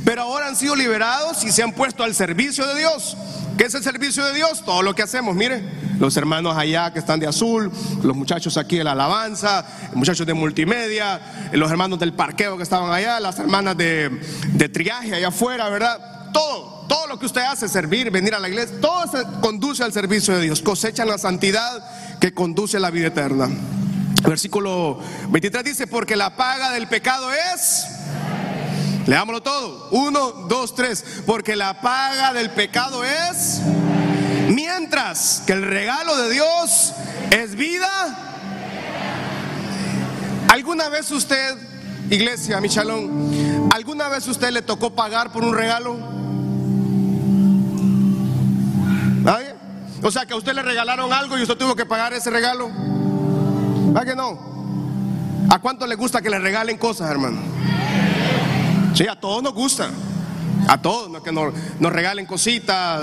Pero 0.03 0.23
ahora 0.23 0.47
han 0.47 0.55
sido 0.55 0.75
liberados 0.75 1.43
y 1.43 1.51
se 1.51 1.63
han 1.63 1.73
puesto 1.73 2.03
al 2.03 2.15
servicio 2.15 2.65
de 2.65 2.79
Dios. 2.79 3.17
¿Qué 3.59 3.65
es 3.65 3.75
el 3.75 3.83
servicio 3.83 4.23
de 4.23 4.33
Dios? 4.35 4.63
Todo 4.63 4.81
lo 4.81 4.95
que 4.95 5.03
hacemos, 5.03 5.35
mire, 5.35 5.61
los 5.99 6.15
hermanos 6.15 6.55
allá 6.55 6.93
que 6.93 6.99
están 6.99 7.19
de 7.19 7.27
azul, 7.27 7.69
los 8.01 8.15
muchachos 8.15 8.55
aquí 8.55 8.77
de 8.77 8.85
la 8.85 8.93
alabanza, 8.93 9.65
muchachos 9.95 10.25
de 10.25 10.33
multimedia, 10.33 11.49
los 11.51 11.69
hermanos 11.69 11.99
del 11.99 12.13
parqueo 12.13 12.55
que 12.55 12.63
estaban 12.63 12.89
allá, 12.89 13.19
las 13.19 13.37
hermanas 13.37 13.75
de, 13.75 14.17
de 14.53 14.69
triaje 14.69 15.13
allá 15.13 15.27
afuera, 15.27 15.67
¿verdad? 15.67 16.31
Todo, 16.31 16.85
todo 16.87 17.07
lo 17.07 17.19
que 17.19 17.25
usted 17.25 17.41
hace, 17.41 17.67
servir, 17.67 18.09
venir 18.11 18.33
a 18.33 18.39
la 18.39 18.47
iglesia, 18.47 18.79
todo 18.79 19.11
se 19.11 19.25
conduce 19.41 19.83
al 19.83 19.91
servicio 19.91 20.37
de 20.37 20.43
Dios, 20.43 20.61
cosechan 20.61 21.09
la 21.09 21.17
santidad 21.17 21.83
que 22.21 22.33
conduce 22.33 22.77
a 22.77 22.79
la 22.79 22.91
vida 22.91 23.07
eterna. 23.07 23.49
Versículo 24.25 25.01
23 25.31 25.65
dice, 25.65 25.85
porque 25.85 26.15
la 26.15 26.37
paga 26.37 26.71
del 26.71 26.87
pecado 26.87 27.29
es 27.33 27.98
Leámoslo 29.05 29.41
todo. 29.41 29.89
Uno, 29.91 30.31
dos, 30.47 30.75
tres. 30.75 31.23
Porque 31.25 31.55
la 31.55 31.81
paga 31.81 32.33
del 32.33 32.51
pecado 32.51 33.03
es. 33.03 33.61
Mientras 34.49 35.43
que 35.45 35.53
el 35.53 35.63
regalo 35.63 36.15
de 36.17 36.31
Dios 36.31 36.93
es 37.31 37.55
vida. 37.55 37.89
¿Alguna 40.49 40.89
vez 40.89 41.11
usted, 41.11 41.55
iglesia, 42.09 42.59
Michalón, 42.59 43.69
alguna 43.71 44.09
vez 44.09 44.27
usted 44.27 44.49
le 44.49 44.63
tocó 44.63 44.95
pagar 44.95 45.31
por 45.31 45.43
un 45.43 45.53
regalo? 45.53 45.95
¿Nadie? 49.21 49.53
O 50.01 50.09
sea, 50.09 50.25
que 50.25 50.33
a 50.33 50.37
usted 50.37 50.53
le 50.53 50.63
regalaron 50.63 51.13
algo 51.13 51.37
y 51.37 51.43
usted 51.43 51.55
tuvo 51.55 51.75
que 51.75 51.85
pagar 51.85 52.13
ese 52.13 52.31
regalo. 52.31 52.71
¿Va 53.95 54.05
que 54.05 54.15
no? 54.15 54.39
¿A 55.51 55.59
cuánto 55.59 55.85
le 55.85 55.95
gusta 55.95 56.21
que 56.21 56.29
le 56.29 56.39
regalen 56.39 56.77
cosas, 56.77 57.11
hermano? 57.11 57.41
Sí, 58.93 59.07
a 59.07 59.15
todos 59.15 59.43
nos 59.43 59.53
gusta. 59.53 59.89
A 60.67 60.81
todos, 60.81 61.21
que 61.23 61.31
nos, 61.31 61.53
regalen 61.79 62.25
cositas, 62.25 63.01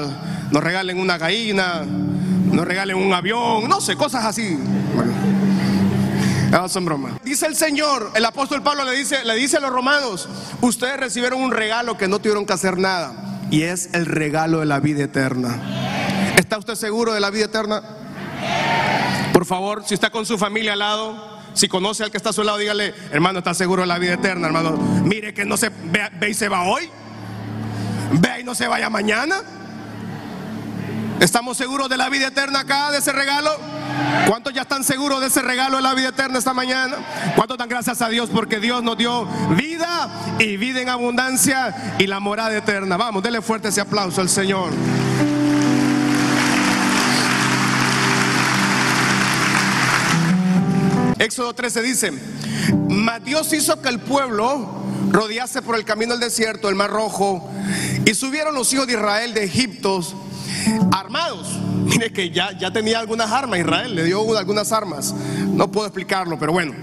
nos 0.51 0.62
regalen 0.62 0.99
una 1.01 1.18
gallina, 1.18 1.83
nos 1.85 2.66
regalen 2.66 2.96
un 2.96 3.12
avión, 3.12 3.68
no 3.68 3.81
sé, 3.81 3.96
cosas 3.96 4.25
así. 4.25 4.59
No, 6.51 6.68
son 6.68 6.85
bromas. 6.85 7.14
Dice 7.25 7.46
el 7.46 7.57
Señor, 7.57 8.12
el 8.14 8.25
apóstol 8.25 8.62
Pablo 8.62 8.85
le 8.85 8.92
dice, 8.92 9.25
le 9.25 9.35
dice 9.35 9.57
a 9.57 9.61
los 9.61 9.70
romanos, 9.70 10.29
ustedes 10.61 10.96
recibieron 10.99 11.40
un 11.40 11.51
regalo 11.51 11.96
que 11.96 12.09
no 12.09 12.18
tuvieron 12.18 12.46
que 12.46 12.53
hacer 12.53 12.79
nada, 12.79 13.40
y 13.51 13.62
es 13.62 13.90
el 13.94 14.07
regalo 14.07 14.61
de 14.61 14.66
la 14.66 14.79
vida 14.79 15.05
eterna. 15.05 15.61
¿Está 16.37 16.59
usted 16.59 16.75
seguro 16.75 17.14
de 17.14 17.20
la 17.20 17.31
vida 17.31 17.46
eterna? 17.46 17.83
Por 19.33 19.44
favor, 19.44 19.83
si 19.85 19.94
está 19.94 20.11
con 20.11 20.25
su 20.25 20.38
familia 20.38 20.75
al 20.75 20.79
lado, 20.79 21.36
si 21.57 21.69
conoce 21.69 22.05
al 22.05 22.11
que 22.11 22.19
está 22.19 22.31
a 22.31 22.33
su 22.35 22.42
lado, 22.42 22.59
dígale, 22.59 22.95
hermano, 23.11 23.38
¿está 23.38 23.55
seguro 23.55 23.81
de 23.81 23.87
la 23.87 23.99
vida 23.99 24.12
eterna, 24.12 24.47
hermano? 24.47 24.73
Mire 25.05 25.33
que 25.33 25.47
no 25.47 25.57
se 25.57 25.71
ve, 25.71 26.29
y 26.29 26.35
se 26.35 26.51
va 26.51 26.64
hoy. 26.64 26.90
Ve 28.12 28.40
y 28.40 28.45
no 28.45 28.55
se 28.55 28.69
vaya 28.69 28.90
mañana. 28.90 29.37
¿Estamos 31.19 31.57
seguros 31.57 31.88
de 31.88 31.97
la 31.97 32.11
vida 32.11 32.27
eterna 32.27 32.61
acá, 32.61 32.90
de 32.90 32.99
ese 32.99 33.11
regalo? 33.11 33.51
¿Cuántos 34.29 34.53
ya 34.53 34.62
están 34.62 34.85
seguros 34.85 35.23
de 35.23 35.29
ese 35.29 35.40
regalo 35.40 35.79
de 35.79 35.83
la 35.83 35.95
vida 35.95 36.09
eterna 36.09 36.38
esta 36.38 36.53
mañana? 36.53 36.97
¿Cuántos 37.35 37.57
dan 37.57 37.71
gracias 37.71 38.03
a 38.03 38.11
Dios 38.11 38.29
porque 38.31 38.61
Dios 38.61 38.83
nos 38.83 38.99
dio 38.99 39.25
vida 39.57 40.11
y 40.38 40.59
vida 40.59 40.83
en 40.83 40.90
abundancia 40.90 41.97
y 41.99 42.07
la 42.07 42.21
morada 42.21 42.55
eterna? 42.55 42.99
Vamos, 42.99 43.23
denle 43.23 43.40
fuerte 43.40 43.69
ese 43.69 43.81
aplauso 43.81 44.21
al 44.21 44.29
Señor. 44.29 44.73
Éxodo 51.27 51.55
13 51.55 51.83
dice, 51.83 52.12
mas 52.89 53.25
Dios 53.25 53.53
hizo 53.53 53.83
que 53.83 53.89
el 53.89 53.99
pueblo 53.99 54.69
rodease 55.11 55.61
por 55.61 55.75
el 55.75 55.85
camino 55.85 56.12
del 56.12 56.21
desierto, 56.21 56.69
el 56.69 56.77
mar 56.77 56.91
rojo, 56.91 57.51
y 58.05 58.15
subieron 58.15 58.55
los 58.55 58.73
hijos 58.73 58.87
de 58.87 58.93
Israel 58.93 59.35
de 59.35 59.43
Egipto 59.43 60.01
armados. 60.93 61.49
Mire 61.85 62.12
que 62.12 62.31
ya, 62.31 62.57
ya 62.57 62.73
tenía 62.73 63.01
algunas 63.01 63.31
armas, 63.33 63.59
Israel 63.59 63.95
le 63.95 64.05
dio 64.05 64.37
algunas 64.39 64.71
armas. 64.71 65.15
No 65.49 65.71
puedo 65.71 65.87
explicarlo, 65.87 66.39
pero 66.39 66.53
bueno. 66.53 66.75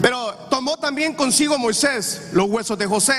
Pero 0.00 0.34
tomó 0.50 0.76
también 0.76 1.12
consigo 1.12 1.58
Moisés 1.58 2.28
los 2.32 2.48
huesos 2.48 2.78
de 2.78 2.86
José. 2.86 3.14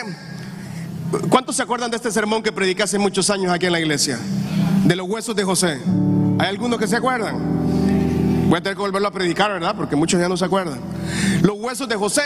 ¿Cuántos 1.30 1.58
se 1.58 1.64
acuerdan 1.64 1.92
de 1.92 1.98
este 1.98 2.12
sermón 2.12 2.42
que 2.42 2.52
prediqué 2.52 2.84
hace 2.84 2.98
muchos 2.98 3.30
años 3.30 3.52
aquí 3.52 3.66
en 3.66 3.74
la 3.74 3.80
iglesia? 3.80 4.18
De 4.86 4.96
los 4.96 5.08
huesos 5.08 5.36
de 5.36 5.44
José. 5.44 5.82
¿Hay 6.40 6.48
algunos 6.48 6.80
que 6.80 6.88
se 6.88 6.96
acuerdan? 6.96 7.65
Voy 8.48 8.58
a 8.58 8.62
tener 8.62 8.76
que 8.76 8.82
volverlo 8.82 9.08
a 9.08 9.12
predicar, 9.12 9.52
¿verdad? 9.52 9.76
Porque 9.76 9.96
muchos 9.96 10.20
ya 10.20 10.30
no 10.30 10.38
se 10.38 10.46
acuerdan. 10.46 10.80
Los 11.42 11.58
huesos 11.58 11.90
de 11.90 11.96
José, 11.96 12.24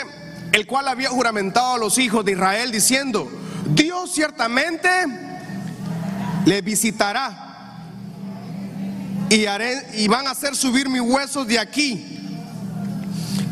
el 0.52 0.66
cual 0.66 0.88
había 0.88 1.08
juramentado 1.08 1.74
a 1.74 1.78
los 1.78 1.98
hijos 1.98 2.24
de 2.24 2.32
Israel 2.32 2.70
diciendo, 2.70 3.30
Dios 3.74 4.12
ciertamente 4.12 4.88
le 6.44 6.60
visitará 6.62 7.50
y, 9.30 9.46
haré, 9.46 9.86
y 9.94 10.08
van 10.08 10.26
a 10.26 10.30
hacer 10.30 10.56
subir 10.56 10.88
mis 10.88 11.00
huesos 11.00 11.46
de 11.46 11.58
aquí 11.58 12.18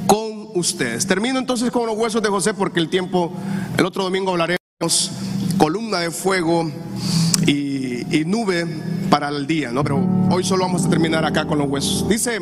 con 0.06 0.48
ustedes. 0.54 1.06
Termino 1.06 1.38
entonces 1.38 1.70
con 1.70 1.86
los 1.86 1.96
huesos 1.96 2.22
de 2.22 2.28
José 2.28 2.54
porque 2.54 2.80
el 2.80 2.90
tiempo, 2.90 3.32
el 3.76 3.86
otro 3.86 4.04
domingo 4.04 4.32
hablaremos 4.32 4.58
columna 5.56 6.00
de 6.00 6.10
fuego 6.10 6.70
y, 7.46 8.24
nube 8.26 8.66
para 9.10 9.28
el 9.28 9.46
día, 9.46 9.70
¿no? 9.70 9.82
Pero 9.82 10.06
hoy 10.30 10.44
solo 10.44 10.64
vamos 10.64 10.84
a 10.84 10.90
terminar 10.90 11.24
acá 11.24 11.46
con 11.46 11.58
los 11.58 11.68
huesos. 11.68 12.08
Dice 12.08 12.40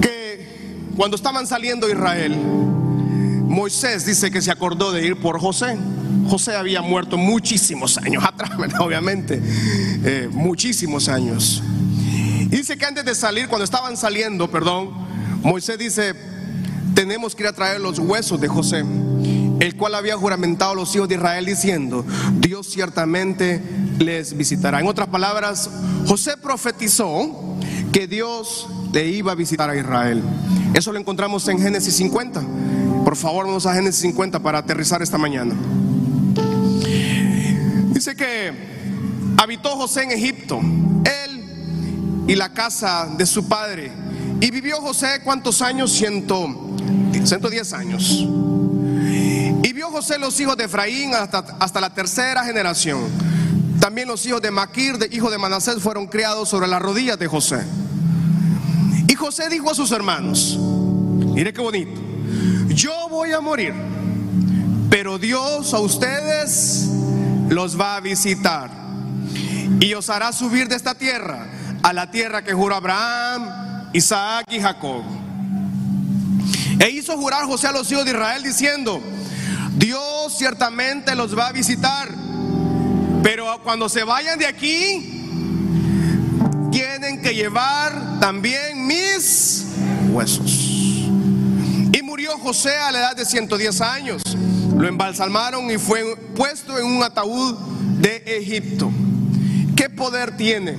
que 0.00 0.46
cuando 0.96 1.16
estaban 1.16 1.46
saliendo 1.46 1.88
Israel, 1.88 2.36
Moisés 2.36 4.06
dice 4.06 4.30
que 4.30 4.42
se 4.42 4.50
acordó 4.50 4.92
de 4.92 5.06
ir 5.06 5.16
por 5.16 5.38
José. 5.40 5.76
José 6.28 6.56
había 6.56 6.82
muerto 6.82 7.16
muchísimos 7.16 7.98
años 7.98 8.24
atrás, 8.26 8.50
obviamente, 8.80 9.40
eh, 10.04 10.28
muchísimos 10.30 11.08
años. 11.08 11.62
Dice 12.48 12.76
que 12.76 12.84
antes 12.84 13.04
de 13.04 13.14
salir, 13.14 13.48
cuando 13.48 13.64
estaban 13.64 13.96
saliendo, 13.96 14.50
perdón, 14.50 14.90
Moisés 15.42 15.78
dice, 15.78 16.14
tenemos 16.94 17.34
que 17.34 17.42
ir 17.44 17.48
a 17.48 17.52
traer 17.52 17.80
los 17.80 17.98
huesos 17.98 18.40
de 18.40 18.48
José 18.48 18.84
el 19.60 19.76
cual 19.76 19.94
había 19.94 20.16
juramentado 20.16 20.72
a 20.72 20.74
los 20.74 20.94
hijos 20.94 21.08
de 21.08 21.14
Israel 21.14 21.46
diciendo, 21.46 22.04
Dios 22.34 22.66
ciertamente 22.66 23.62
les 23.98 24.36
visitará. 24.36 24.80
En 24.80 24.86
otras 24.86 25.08
palabras, 25.08 25.70
José 26.06 26.36
profetizó 26.36 27.56
que 27.92 28.06
Dios 28.06 28.68
le 28.92 29.08
iba 29.08 29.32
a 29.32 29.34
visitar 29.34 29.70
a 29.70 29.76
Israel. 29.76 30.22
Eso 30.74 30.92
lo 30.92 30.98
encontramos 30.98 31.46
en 31.48 31.58
Génesis 31.58 31.96
50. 31.96 32.42
Por 33.04 33.16
favor, 33.16 33.46
vamos 33.46 33.66
a 33.66 33.74
Génesis 33.74 34.02
50 34.02 34.40
para 34.40 34.58
aterrizar 34.58 35.02
esta 35.02 35.18
mañana. 35.18 35.54
Dice 37.92 38.14
que 38.14 38.52
habitó 39.38 39.70
José 39.70 40.02
en 40.02 40.10
Egipto, 40.12 40.60
él 41.04 42.24
y 42.26 42.34
la 42.34 42.52
casa 42.52 43.08
de 43.16 43.24
su 43.24 43.48
padre. 43.48 43.90
Y 44.40 44.50
vivió 44.50 44.76
José 44.82 45.20
cuántos 45.24 45.62
años? 45.62 45.92
Ciento, 45.92 46.74
110 47.12 47.72
años. 47.72 48.26
Y 49.62 49.72
vio 49.72 49.90
José 49.90 50.18
los 50.18 50.38
hijos 50.40 50.56
de 50.56 50.64
Efraín 50.64 51.14
hasta, 51.14 51.38
hasta 51.58 51.80
la 51.80 51.94
tercera 51.94 52.44
generación. 52.44 53.00
También 53.80 54.08
los 54.08 54.24
hijos 54.26 54.42
de 54.42 54.50
Maquir, 54.50 54.98
de 54.98 55.08
hijo 55.14 55.30
de 55.30 55.38
Manasés, 55.38 55.80
fueron 55.80 56.06
criados 56.06 56.48
sobre 56.48 56.66
las 56.66 56.80
rodillas 56.80 57.18
de 57.18 57.26
José. 57.26 57.64
Y 59.08 59.14
José 59.14 59.48
dijo 59.48 59.70
a 59.70 59.74
sus 59.74 59.92
hermanos, 59.92 60.58
mire 60.58 61.52
qué 61.52 61.60
bonito, 61.60 62.00
yo 62.68 63.08
voy 63.08 63.32
a 63.32 63.40
morir, 63.40 63.72
pero 64.90 65.18
Dios 65.18 65.72
a 65.74 65.78
ustedes 65.78 66.88
los 67.48 67.78
va 67.80 67.96
a 67.96 68.00
visitar 68.00 68.70
y 69.80 69.94
os 69.94 70.10
hará 70.10 70.32
subir 70.32 70.68
de 70.68 70.76
esta 70.76 70.94
tierra 70.94 71.46
a 71.82 71.92
la 71.92 72.10
tierra 72.10 72.42
que 72.42 72.52
juró 72.52 72.74
Abraham, 72.74 73.90
Isaac 73.92 74.46
y 74.50 74.60
Jacob. 74.60 75.02
E 76.80 76.90
hizo 76.90 77.16
jurar 77.16 77.44
José 77.44 77.68
a 77.68 77.72
los 77.72 77.90
hijos 77.90 78.04
de 78.04 78.10
Israel 78.10 78.42
diciendo, 78.42 79.00
Dios 79.76 80.36
ciertamente 80.36 81.14
los 81.14 81.36
va 81.36 81.48
a 81.48 81.52
visitar, 81.52 82.08
pero 83.26 83.60
cuando 83.64 83.88
se 83.88 84.04
vayan 84.04 84.38
de 84.38 84.46
aquí, 84.46 85.24
tienen 86.70 87.20
que 87.20 87.34
llevar 87.34 88.20
también 88.20 88.86
mis 88.86 89.66
huesos. 90.10 90.48
Y 90.48 92.00
murió 92.04 92.38
José 92.38 92.76
a 92.76 92.92
la 92.92 93.00
edad 93.00 93.16
de 93.16 93.24
110 93.24 93.80
años. 93.80 94.22
Lo 94.76 94.86
embalsamaron 94.86 95.68
y 95.72 95.76
fue 95.76 96.14
puesto 96.36 96.78
en 96.78 96.86
un 96.86 97.02
ataúd 97.02 97.56
de 97.98 98.22
Egipto. 98.26 98.92
¿Qué 99.74 99.90
poder 99.90 100.36
tiene 100.36 100.76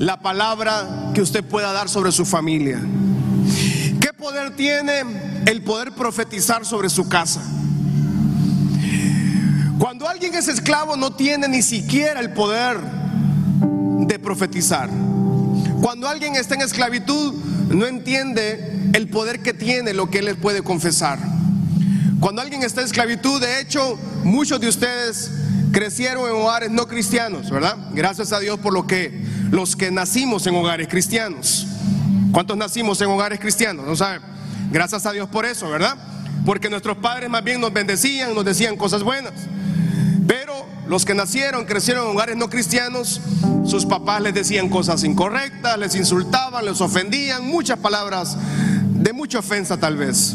la 0.00 0.18
palabra 0.18 1.12
que 1.14 1.22
usted 1.22 1.44
pueda 1.44 1.72
dar 1.72 1.88
sobre 1.88 2.10
su 2.10 2.26
familia? 2.26 2.80
¿Qué 4.00 4.12
poder 4.12 4.56
tiene 4.56 5.04
el 5.46 5.62
poder 5.62 5.92
profetizar 5.92 6.66
sobre 6.66 6.90
su 6.90 7.08
casa? 7.08 7.42
Cuando 9.78 10.08
alguien 10.08 10.34
es 10.34 10.48
esclavo 10.48 10.96
no 10.96 11.12
tiene 11.12 11.46
ni 11.48 11.62
siquiera 11.62 12.20
el 12.20 12.32
poder 12.32 12.78
de 12.80 14.18
profetizar. 14.18 14.90
Cuando 15.80 16.08
alguien 16.08 16.34
está 16.34 16.54
en 16.54 16.62
esclavitud 16.62 17.34
no 17.68 17.86
entiende 17.86 18.90
el 18.92 19.08
poder 19.08 19.40
que 19.40 19.54
tiene 19.54 19.94
lo 19.94 20.10
que 20.10 20.18
él 20.18 20.36
puede 20.36 20.62
confesar. 20.62 21.18
Cuando 22.18 22.42
alguien 22.42 22.64
está 22.64 22.80
en 22.80 22.88
esclavitud, 22.88 23.40
de 23.40 23.60
hecho, 23.60 23.96
muchos 24.24 24.60
de 24.60 24.68
ustedes 24.68 25.30
crecieron 25.70 26.28
en 26.28 26.34
hogares 26.34 26.70
no 26.70 26.88
cristianos, 26.88 27.48
¿verdad? 27.50 27.76
Gracias 27.92 28.32
a 28.32 28.40
Dios 28.40 28.58
por 28.58 28.72
lo 28.72 28.86
que 28.86 29.22
los 29.50 29.76
que 29.76 29.90
nacimos 29.92 30.46
en 30.46 30.56
hogares 30.56 30.88
cristianos. 30.88 31.66
¿Cuántos 32.32 32.56
nacimos 32.56 33.00
en 33.00 33.08
hogares 33.08 33.38
cristianos? 33.38 33.86
No 33.86 33.94
saben. 33.94 34.22
Gracias 34.72 35.06
a 35.06 35.12
Dios 35.12 35.28
por 35.28 35.46
eso, 35.46 35.70
¿verdad? 35.70 35.96
Porque 36.44 36.68
nuestros 36.68 36.96
padres 36.96 37.30
más 37.30 37.44
bien 37.44 37.60
nos 37.60 37.72
bendecían, 37.72 38.34
nos 38.34 38.44
decían 38.44 38.76
cosas 38.76 39.02
buenas. 39.02 39.34
Los 40.88 41.04
que 41.04 41.14
nacieron, 41.14 41.66
crecieron 41.66 42.06
en 42.06 42.10
hogares 42.12 42.36
no 42.36 42.48
cristianos, 42.48 43.20
sus 43.66 43.84
papás 43.84 44.22
les 44.22 44.32
decían 44.32 44.70
cosas 44.70 45.04
incorrectas, 45.04 45.78
les 45.78 45.94
insultaban, 45.94 46.64
les 46.64 46.80
ofendían, 46.80 47.46
muchas 47.46 47.78
palabras 47.78 48.38
de 48.94 49.12
mucha 49.12 49.40
ofensa 49.40 49.76
tal 49.76 49.98
vez. 49.98 50.34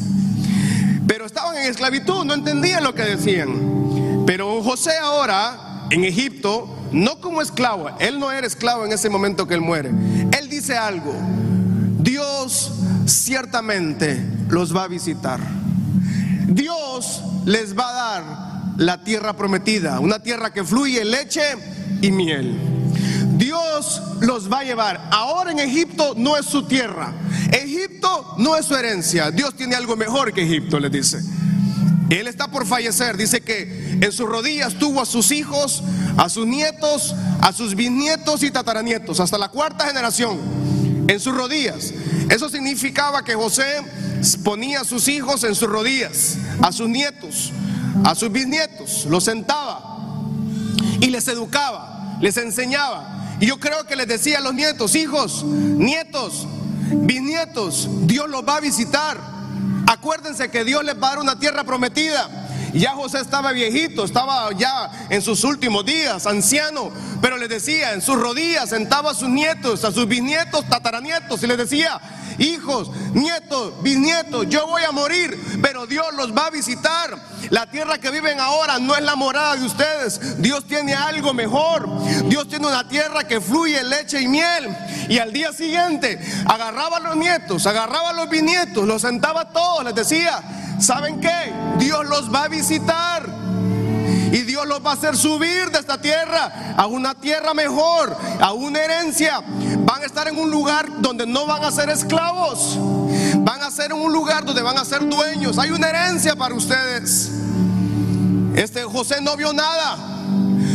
Pero 1.08 1.26
estaban 1.26 1.58
en 1.58 1.64
esclavitud, 1.64 2.24
no 2.24 2.36
entendían 2.36 2.84
lo 2.84 2.94
que 2.94 3.02
decían. 3.02 4.24
Pero 4.28 4.62
José 4.62 4.92
ahora, 5.02 5.88
en 5.90 6.04
Egipto, 6.04 6.70
no 6.92 7.20
como 7.20 7.42
esclavo, 7.42 7.90
él 8.00 8.20
no 8.20 8.32
era 8.32 8.46
esclavo 8.46 8.86
en 8.86 8.92
ese 8.92 9.10
momento 9.10 9.48
que 9.48 9.56
él 9.56 9.62
muere. 9.62 9.90
Él 10.38 10.50
dice 10.50 10.78
algo, 10.78 11.16
Dios 11.98 12.72
ciertamente 13.08 14.24
los 14.50 14.76
va 14.76 14.84
a 14.84 14.88
visitar. 14.88 15.40
Dios 16.48 17.24
les 17.46 17.76
va 17.76 17.90
a 17.90 17.94
dar 17.94 18.53
la 18.78 19.04
tierra 19.04 19.34
prometida, 19.34 20.00
una 20.00 20.20
tierra 20.20 20.52
que 20.52 20.64
fluye 20.64 21.04
leche 21.06 21.42
y 22.02 22.12
miel. 22.12 22.58
Dios 23.38 24.02
los 24.22 24.52
va 24.52 24.60
a 24.60 24.64
llevar. 24.64 25.10
Ahora 25.12 25.52
en 25.52 25.60
Egipto 25.60 26.14
no 26.16 26.38
es 26.38 26.46
su 26.46 26.68
tierra. 26.68 27.14
Egipto 27.52 28.36
no 28.38 28.56
es 28.56 28.66
su 28.66 28.76
herencia. 28.76 29.32
Dios 29.32 29.56
tiene 29.56 29.76
algo 29.76 29.96
mejor 29.96 30.34
que 30.34 30.44
Egipto, 30.44 30.80
les 30.80 30.92
dice. 30.92 31.20
Él 32.10 32.28
está 32.28 32.50
por 32.50 32.66
fallecer. 32.66 33.18
Dice 33.18 33.42
que 33.42 33.98
en 34.02 34.12
sus 34.12 34.28
rodillas 34.28 34.76
tuvo 34.76 35.02
a 35.02 35.06
sus 35.06 35.32
hijos, 35.32 35.84
a 36.18 36.30
sus 36.30 36.46
nietos, 36.46 37.16
a 37.42 37.52
sus 37.52 37.76
bisnietos 37.76 38.44
y 38.44 38.52
tataranietos, 38.52 39.20
hasta 39.20 39.38
la 39.38 39.50
cuarta 39.50 39.88
generación. 39.88 40.40
En 41.08 41.20
sus 41.20 41.36
rodillas. 41.36 41.94
Eso 42.30 42.50
significaba 42.50 43.24
que 43.24 43.36
José 43.36 43.82
ponía 44.44 44.82
a 44.82 44.86
sus 44.86 45.08
hijos 45.08 45.44
en 45.44 45.56
sus 45.56 45.70
rodillas, 45.70 46.38
a 46.62 46.72
sus 46.72 46.88
nietos, 46.88 47.52
a 48.04 48.16
sus 48.16 48.32
bisnietos, 48.32 49.06
los 49.06 49.24
sentaba 49.24 49.82
y 51.00 51.08
les 51.08 51.28
educaba, 51.28 52.18
les 52.22 52.38
enseñaba. 52.38 53.36
Y 53.40 53.48
yo 53.48 53.60
creo 53.60 53.86
que 53.86 53.96
les 53.96 54.08
decía 54.08 54.38
a 54.38 54.42
los 54.42 54.54
nietos, 54.54 54.96
hijos, 54.96 55.44
nietos, 55.44 56.48
bisnietos, 56.92 57.88
Dios 58.08 58.30
los 58.30 58.44
va 58.48 58.58
a 58.58 58.62
visitar. 58.62 59.18
Acuérdense 59.88 60.50
que 60.50 60.64
Dios 60.64 60.84
les 60.84 60.96
va 60.96 61.08
a 61.08 61.10
dar 61.12 61.20
una 61.20 61.38
tierra 61.38 61.64
prometida. 61.64 62.43
Ya 62.74 62.92
José 62.92 63.20
estaba 63.20 63.52
viejito, 63.52 64.04
estaba 64.04 64.52
ya 64.54 65.08
en 65.10 65.22
sus 65.22 65.44
últimos 65.44 65.86
días, 65.86 66.26
anciano, 66.26 66.92
pero 67.22 67.38
les 67.38 67.50
decía, 67.50 67.94
en 67.94 68.02
sus 68.02 68.20
rodillas 68.20 68.70
sentaba 68.70 69.12
a 69.12 69.14
sus 69.14 69.30
nietos, 69.30 69.84
a 69.86 69.92
sus 69.92 70.08
bisnietos, 70.08 70.68
tataranietos, 70.68 71.44
y 71.44 71.48
les 71.48 71.58
decía, 71.58 72.02
hijos, 72.40 72.90
nietos, 73.14 73.82
bisnietos, 73.84 74.48
yo 74.50 74.66
voy 74.68 74.84
a 74.84 74.92
morir, 74.92 75.40
pero 75.62 75.86
Dios 75.86 76.06
los 76.16 76.34
va 76.34 76.48
a 76.48 76.50
visitar. 76.50 77.18
La 77.50 77.70
tierra 77.70 78.00
que 78.00 78.10
viven 78.10 78.40
ahora 78.40 78.80
no 78.80 78.96
es 78.96 79.04
la 79.04 79.16
morada 79.16 79.56
de 79.56 79.66
ustedes. 79.66 80.42
Dios 80.42 80.66
tiene 80.66 80.96
algo 80.96 81.34
mejor. 81.34 81.88
Dios 82.28 82.48
tiene 82.48 82.66
una 82.66 82.88
tierra 82.88 83.28
que 83.28 83.40
fluye 83.40 83.84
leche 83.84 84.22
y 84.22 84.28
miel. 84.28 84.76
Y 85.10 85.20
al 85.20 85.32
día 85.32 85.52
siguiente 85.52 86.20
agarraba 86.46 86.98
a 86.98 87.02
los 87.02 87.16
nietos, 87.16 87.68
agarraba 87.68 88.10
a 88.10 88.14
los 88.14 88.30
bisnietos, 88.30 88.88
los 88.88 89.02
sentaba 89.02 89.50
todos, 89.50 89.84
les 89.84 89.94
decía, 89.94 90.42
¿saben 90.80 91.20
qué? 91.20 91.54
Dios 91.78 92.06
los 92.06 92.34
va 92.34 92.46
a 92.46 92.48
visitar. 92.48 93.44
Y 94.32 94.42
Dios 94.42 94.66
los 94.66 94.84
va 94.84 94.92
a 94.92 94.94
hacer 94.94 95.16
subir 95.16 95.70
de 95.70 95.78
esta 95.78 96.02
tierra 96.02 96.74
a 96.76 96.88
una 96.88 97.14
tierra 97.14 97.54
mejor, 97.54 98.18
a 98.42 98.52
una 98.54 98.80
herencia. 98.80 99.42
Van 99.86 100.02
a 100.02 100.06
estar 100.06 100.28
en 100.28 100.40
un 100.40 100.50
lugar 100.50 100.90
donde 101.02 101.28
no 101.28 101.46
van 101.46 101.64
a 101.64 101.72
ser 101.72 101.90
esclavos. 101.90 102.80
Van 103.38 103.62
a 103.62 103.70
ser 103.70 103.92
en 103.92 104.02
un 104.02 104.12
lugar 104.12 104.44
donde 104.44 104.64
van 104.64 104.78
a 104.80 104.86
ser 104.86 105.08
dueños. 105.08 105.60
Hay 105.60 105.70
una 105.70 105.88
herencia 105.90 106.36
para 106.36 106.56
ustedes. 106.56 107.32
Este 108.56 108.84
José 108.84 109.22
no 109.22 109.38
vio 109.38 109.54
nada. 109.54 109.98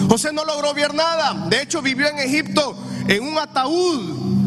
José 0.09 0.33
no 0.33 0.45
logró 0.45 0.73
ver 0.73 0.95
nada. 0.95 1.47
De 1.49 1.61
hecho, 1.61 1.83
vivió 1.83 2.07
en 2.07 2.19
Egipto 2.19 2.77
en 3.09 3.25
un 3.25 3.39
ataúd. 3.39 4.38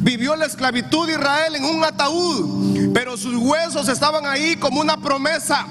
Vivió 0.00 0.36
la 0.36 0.46
esclavitud 0.46 1.06
de 1.06 1.14
Israel 1.14 1.56
en 1.56 1.64
un 1.64 1.84
ataúd. 1.84 2.90
Pero 2.92 3.16
sus 3.16 3.36
huesos 3.36 3.88
estaban 3.88 4.26
ahí 4.26 4.56
como 4.56 4.80
una 4.80 4.96
promesa. 4.96 5.66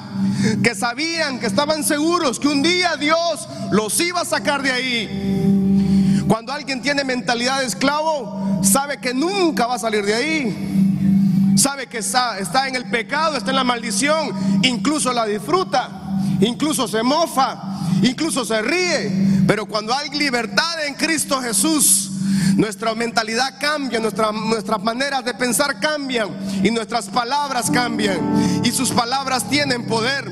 Que 0.64 0.76
sabían, 0.76 1.40
que 1.40 1.48
estaban 1.48 1.84
seguros 1.84 2.40
que 2.40 2.48
un 2.48 2.62
día 2.62 2.96
Dios 2.96 3.48
los 3.72 4.00
iba 4.00 4.22
a 4.22 4.26
sacar 4.26 4.62
de 4.62 4.72
ahí. 4.72 6.24
Cuando 6.28 6.54
alguien 6.54 6.82
tiene 6.82 7.04
mentalidad 7.04 7.62
de 7.62 7.66
esclavo, 7.66 8.62
sabe 8.64 9.00
que 9.00 9.14
nunca 9.14 9.66
va 9.66 9.76
a 9.76 9.80
salir 9.80 10.06
de 10.06 10.14
ahí. 10.14 11.54
Sabe 11.56 11.88
que 11.88 12.00
está, 12.00 12.38
está 12.38 12.68
en 12.68 12.76
el 12.76 12.90
pecado, 12.90 13.36
está 13.36 13.50
en 13.50 13.56
la 13.56 13.64
maldición. 13.64 14.62
Incluso 14.64 15.12
la 15.12 15.26
disfruta 15.26 16.04
incluso 16.42 16.88
se 16.88 17.04
mofa, 17.04 17.58
incluso 18.02 18.46
se 18.46 18.62
ríe. 18.62 19.44
Pero 19.48 19.66
cuando 19.66 19.94
hay 19.94 20.10
libertad 20.10 20.86
en 20.86 20.94
Cristo 20.94 21.42
Jesús, 21.42 22.07
nuestra 22.56 22.94
mentalidad 22.96 23.56
cambia, 23.60 24.00
nuestra, 24.00 24.32
nuestras 24.32 24.82
maneras 24.82 25.24
de 25.26 25.34
pensar 25.34 25.80
cambian 25.80 26.30
y 26.64 26.72
nuestras 26.72 27.08
palabras 27.10 27.70
cambian. 27.70 28.62
Y 28.64 28.72
sus 28.72 28.92
palabras 28.92 29.50
tienen 29.50 29.86
poder. 29.86 30.32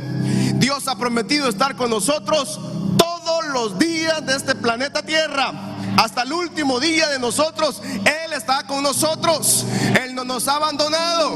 Dios 0.55 0.87
ha 0.87 0.95
prometido 0.95 1.49
estar 1.49 1.75
con 1.75 1.89
nosotros 1.89 2.59
todos 2.97 3.45
los 3.47 3.77
días 3.77 4.25
de 4.25 4.35
este 4.35 4.55
planeta 4.55 5.03
Tierra. 5.03 5.51
Hasta 5.97 6.23
el 6.23 6.33
último 6.33 6.79
día 6.79 7.09
de 7.09 7.19
nosotros, 7.19 7.81
Él 7.83 8.33
está 8.33 8.63
con 8.67 8.83
nosotros. 8.83 9.65
Él 10.01 10.13
no 10.15 10.23
nos 10.23 10.47
ha 10.47 10.55
abandonado. 10.55 11.35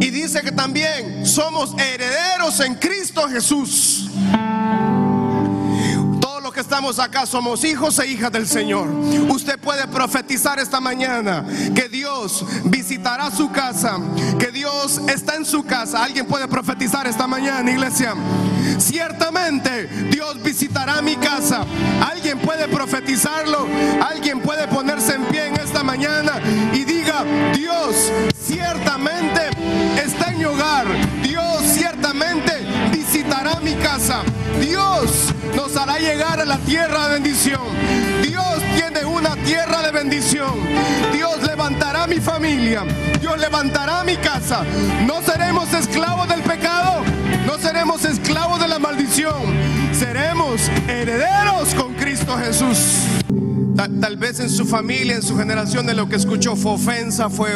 Y 0.00 0.10
dice 0.10 0.42
que 0.42 0.52
también 0.52 1.26
somos 1.26 1.74
herederos 1.78 2.60
en 2.60 2.74
Cristo 2.74 3.28
Jesús. 3.28 4.03
Estamos 6.64 6.98
acá 6.98 7.26
somos 7.26 7.62
hijos 7.62 7.98
e 7.98 8.06
hijas 8.06 8.32
del 8.32 8.48
Señor. 8.48 8.88
Usted 9.28 9.58
puede 9.58 9.86
profetizar 9.86 10.58
esta 10.58 10.80
mañana 10.80 11.44
que 11.74 11.90
Dios 11.90 12.42
visitará 12.64 13.30
su 13.30 13.52
casa, 13.52 13.98
que 14.38 14.50
Dios 14.50 14.98
está 15.06 15.36
en 15.36 15.44
su 15.44 15.62
casa. 15.64 16.02
Alguien 16.02 16.24
puede 16.24 16.48
profetizar 16.48 17.06
esta 17.06 17.26
mañana, 17.26 17.70
iglesia. 17.70 18.14
Ciertamente 18.78 19.88
Dios 20.10 20.42
visitará 20.42 21.02
mi 21.02 21.16
casa. 21.16 21.66
Alguien 22.10 22.38
puede 22.38 22.66
profetizarlo. 22.66 23.68
Alguien 24.02 24.40
puede 24.40 24.66
ponerse 24.66 25.16
en 25.16 25.24
pie 25.26 25.48
en 25.48 25.56
esta 25.56 25.82
mañana 25.82 26.40
y 26.72 26.82
diga, 26.84 27.24
Dios 27.54 28.10
ciertamente 28.40 29.50
está 30.02 30.30
en 30.30 30.38
mi 30.38 30.44
hogar. 30.46 30.86
Dios 31.22 31.62
ciertamente 31.74 32.73
visitará 33.34 33.60
mi 33.60 33.74
casa. 33.74 34.22
Dios 34.60 35.32
nos 35.56 35.76
hará 35.76 35.98
llegar 35.98 36.40
a 36.40 36.44
la 36.44 36.58
tierra 36.58 37.08
de 37.08 37.14
bendición. 37.14 37.60
Dios 38.22 38.62
tierra 39.32 39.82
de 39.82 39.90
bendición. 39.90 40.52
Dios 41.12 41.42
levantará 41.42 42.06
mi 42.06 42.20
familia. 42.20 42.84
Dios 43.20 43.38
levantará 43.38 44.04
mi 44.04 44.16
casa. 44.16 44.62
No 45.06 45.22
seremos 45.22 45.72
esclavos 45.72 46.28
del 46.28 46.42
pecado. 46.42 47.02
No 47.46 47.58
seremos 47.58 48.04
esclavos 48.04 48.60
de 48.60 48.68
la 48.68 48.78
maldición. 48.78 49.42
Seremos 49.92 50.70
herederos 50.88 51.74
con 51.74 51.94
Cristo 51.94 52.36
Jesús. 52.36 53.06
Tal, 53.76 54.16
vez 54.16 54.38
en 54.38 54.50
su 54.50 54.66
familia, 54.66 55.16
en 55.16 55.22
su 55.22 55.36
generación, 55.36 55.84
de 55.84 55.94
lo 55.94 56.08
que 56.08 56.14
escuchó 56.14 56.54
fue 56.54 56.72
ofensa, 56.72 57.28
fue, 57.28 57.50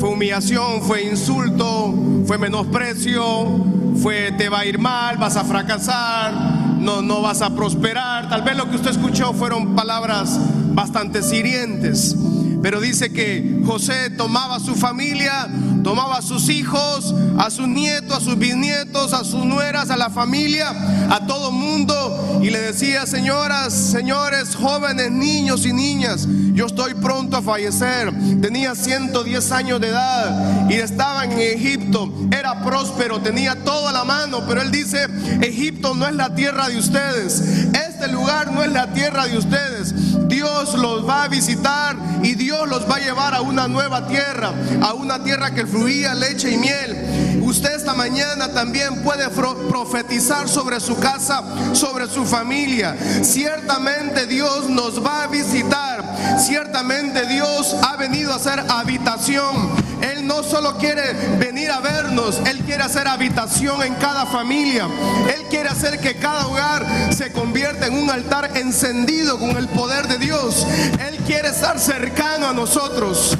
fue 0.00 0.08
humillación, 0.08 0.82
fue 0.82 1.04
insulto, 1.04 1.94
fue 2.26 2.38
menosprecio, 2.38 3.64
fue 4.02 4.32
te 4.32 4.48
va 4.48 4.60
a 4.60 4.66
ir 4.66 4.78
mal, 4.80 5.16
vas 5.16 5.36
a 5.36 5.44
fracasar, 5.44 6.32
no, 6.78 7.02
no 7.02 7.22
vas 7.22 7.40
a 7.42 7.54
prosperar. 7.54 8.28
Tal 8.28 8.42
vez 8.42 8.56
lo 8.56 8.68
que 8.68 8.76
usted 8.76 8.90
escuchó 8.90 9.32
fueron 9.32 9.76
palabras 9.76 10.40
bastante 10.78 11.18
hirientes. 11.34 12.14
Pero 12.62 12.80
dice 12.80 13.12
que 13.12 13.62
José 13.66 14.10
tomaba 14.10 14.56
a 14.56 14.60
su 14.60 14.76
familia, 14.76 15.48
tomaba 15.82 16.18
a 16.18 16.22
sus 16.22 16.48
hijos, 16.48 17.12
a 17.36 17.50
sus 17.50 17.66
nietos, 17.66 18.16
a 18.16 18.20
sus 18.20 18.38
bisnietos, 18.38 19.12
a 19.12 19.24
sus 19.24 19.44
nueras, 19.44 19.90
a 19.90 19.96
la 19.96 20.08
familia, 20.08 20.70
a 21.10 21.26
todo 21.26 21.50
mundo 21.50 22.38
y 22.42 22.50
le 22.50 22.60
decía, 22.60 23.06
señoras, 23.06 23.72
señores, 23.72 24.54
jóvenes, 24.54 25.10
niños 25.10 25.66
y 25.66 25.72
niñas, 25.72 26.28
yo 26.58 26.66
estoy 26.66 26.92
pronto 26.94 27.36
a 27.36 27.42
fallecer. 27.42 28.12
Tenía 28.42 28.74
110 28.74 29.52
años 29.52 29.80
de 29.80 29.90
edad 29.90 30.68
y 30.68 30.74
estaba 30.74 31.24
en 31.24 31.38
Egipto, 31.38 32.12
era 32.36 32.64
próspero, 32.64 33.20
tenía 33.20 33.62
todo 33.62 33.86
a 33.86 33.92
la 33.92 34.02
mano, 34.02 34.44
pero 34.44 34.62
él 34.62 34.72
dice, 34.72 35.06
Egipto 35.40 35.94
no 35.94 36.04
es 36.04 36.16
la 36.16 36.34
tierra 36.34 36.68
de 36.68 36.76
ustedes, 36.76 37.40
este 37.72 38.08
lugar 38.08 38.50
no 38.50 38.64
es 38.64 38.72
la 38.72 38.92
tierra 38.92 39.26
de 39.26 39.38
ustedes. 39.38 39.94
Dios 40.26 40.74
los 40.74 41.08
va 41.08 41.22
a 41.22 41.28
visitar 41.28 41.96
y 42.24 42.34
Dios 42.34 42.68
los 42.68 42.90
va 42.90 42.96
a 42.96 43.00
llevar 43.00 43.34
a 43.34 43.40
una 43.40 43.68
nueva 43.68 44.08
tierra, 44.08 44.52
a 44.82 44.94
una 44.94 45.22
tierra 45.22 45.54
que 45.54 45.64
fluía 45.64 46.12
leche 46.16 46.50
y 46.50 46.56
miel. 46.56 47.38
Usted 47.48 47.76
esta 47.76 47.94
mañana 47.94 48.52
también 48.52 49.02
puede 49.02 49.26
profetizar 49.30 50.48
sobre 50.48 50.80
su 50.80 50.98
casa, 50.98 51.42
sobre 51.72 52.06
su 52.06 52.26
familia. 52.26 52.94
Ciertamente 53.22 54.26
Dios 54.26 54.68
nos 54.68 55.02
va 55.02 55.22
a 55.22 55.26
visitar. 55.28 56.04
Ciertamente 56.48 57.26
Dios 57.26 57.76
ha 57.82 57.96
venido 57.96 58.32
a 58.32 58.36
hacer 58.36 58.58
habitación 58.70 59.76
él 60.00 60.26
no 60.26 60.44
solo 60.44 60.76
quiere 60.78 61.12
venir 61.38 61.70
a 61.70 61.80
vernos, 61.80 62.40
Él 62.46 62.60
quiere 62.60 62.84
hacer 62.84 63.08
habitación 63.08 63.82
en 63.82 63.94
cada 63.96 64.26
familia. 64.26 64.86
Él 65.34 65.42
quiere 65.50 65.68
hacer 65.68 65.98
que 65.98 66.14
cada 66.16 66.46
hogar 66.46 66.86
se 67.12 67.32
convierta 67.32 67.86
en 67.86 67.94
un 67.94 68.08
altar 68.08 68.56
encendido 68.56 69.38
con 69.38 69.56
el 69.56 69.66
poder 69.68 70.06
de 70.06 70.18
Dios. 70.18 70.66
Él 71.00 71.16
quiere 71.26 71.48
estar 71.48 71.80
cercano 71.80 72.46
a 72.46 72.52
nosotros. 72.52 73.36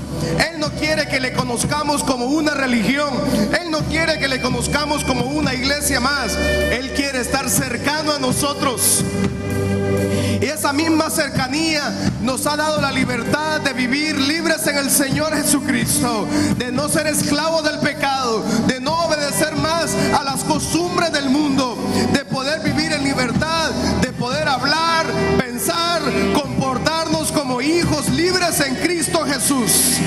Él 0.50 0.58
no 0.58 0.70
quiere 0.72 1.06
que 1.06 1.20
le 1.20 1.32
conozcamos 1.32 2.02
como 2.02 2.26
una 2.26 2.54
religión. 2.54 3.14
Él 3.60 3.70
no 3.70 3.78
quiere 3.84 4.18
que 4.18 4.26
le 4.26 4.40
conozcamos 4.40 5.04
como 5.04 5.26
una 5.26 5.54
iglesia 5.54 6.00
más. 6.00 6.34
Él 6.34 6.92
quiere 6.96 7.20
estar 7.20 7.48
cercano 7.48 8.12
a 8.12 8.18
nosotros. 8.18 9.04
Y 10.40 10.46
esa 10.46 10.72
misma 10.72 11.10
cercanía 11.10 11.92
nos 12.22 12.46
ha 12.46 12.56
dado 12.56 12.80
la 12.80 12.92
libertad 12.92 13.60
de 13.60 13.72
vivir 13.72 14.16
libres 14.16 14.66
en 14.66 14.76
el 14.76 14.90
Señor 14.90 15.34
Jesucristo, 15.34 16.28
de 16.56 16.70
no 16.70 16.88
ser 16.88 17.06
esclavos 17.08 17.64
del 17.64 17.80
pecado, 17.80 18.44
de 18.66 18.80
no 18.80 19.04
obedecer 19.04 19.56
más 19.56 19.94
a 20.18 20.22
las 20.22 20.44
costumbres 20.44 21.12
del 21.12 21.28
mundo, 21.30 21.76
de 22.12 22.24
poder 22.24 22.60
vivir 22.60 22.92
en 22.92 23.02
libertad, 23.02 23.70
de 24.00 24.12
poder 24.12 24.46
hablar, 24.48 25.06
comportarnos 26.34 27.32
como 27.32 27.60
hijos 27.60 28.08
libres 28.10 28.60
en 28.60 28.76
Cristo 28.76 29.24
Jesús. 29.26 29.98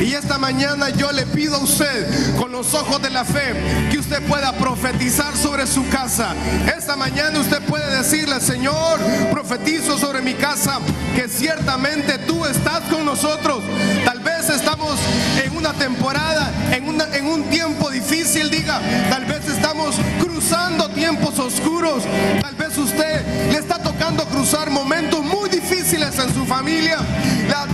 Y 0.00 0.12
esta 0.14 0.38
mañana 0.38 0.90
yo 0.90 1.10
le 1.12 1.26
pido 1.26 1.56
a 1.56 1.58
usted, 1.58 2.36
con 2.36 2.52
los 2.52 2.74
ojos 2.74 3.00
de 3.02 3.10
la 3.10 3.24
fe, 3.24 3.54
que 3.90 3.98
usted 3.98 4.22
pueda 4.22 4.52
profetizar 4.52 5.36
sobre 5.36 5.66
su 5.66 5.88
casa. 5.88 6.34
Esta 6.76 6.96
mañana 6.96 7.40
usted 7.40 7.60
puede 7.62 7.96
decirle, 7.96 8.40
Señor, 8.40 9.00
profetizo 9.30 9.98
sobre 9.98 10.20
mi 10.22 10.34
casa, 10.34 10.78
que 11.14 11.28
ciertamente 11.28 12.18
tú 12.18 12.44
estás 12.44 12.80
con 12.90 13.04
nosotros. 13.04 13.62
Tal 14.04 14.20
vez 14.20 14.48
estamos 14.48 14.98
en 15.44 15.56
una 15.56 15.72
temporada, 15.72 16.52
en, 16.70 17.00
en 17.14 17.26
un 17.26 17.44
tiempo 17.44 17.90
difícil, 17.90 18.50
diga, 18.50 18.80
tal 19.10 19.24
vez 19.24 19.48
estamos 19.48 19.96
cruzando 20.20 20.88
tiempos 20.90 21.38
oscuros, 21.38 22.04
tal 22.42 22.54
vez 22.54 22.76
usted 22.76 23.50
le 23.50 23.58
está 23.58 23.78
tocando 23.82 24.24
cruzar 24.26 24.70
momentos 24.70 24.83
muy 25.22 25.48
difíciles 25.48 26.18
en 26.18 26.34
su 26.34 26.44
familia, 26.44 26.98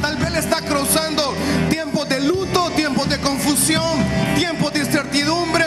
tal 0.01 0.17
vez 0.17 0.37
está 0.37 0.61
cruzando 0.61 1.35
tiempos 1.69 2.09
de 2.09 2.21
luto, 2.21 2.71
tiempos 2.71 3.09
de 3.09 3.19
confusión, 3.19 3.99
tiempos 4.37 4.73
de 4.73 4.81
incertidumbre, 4.81 5.65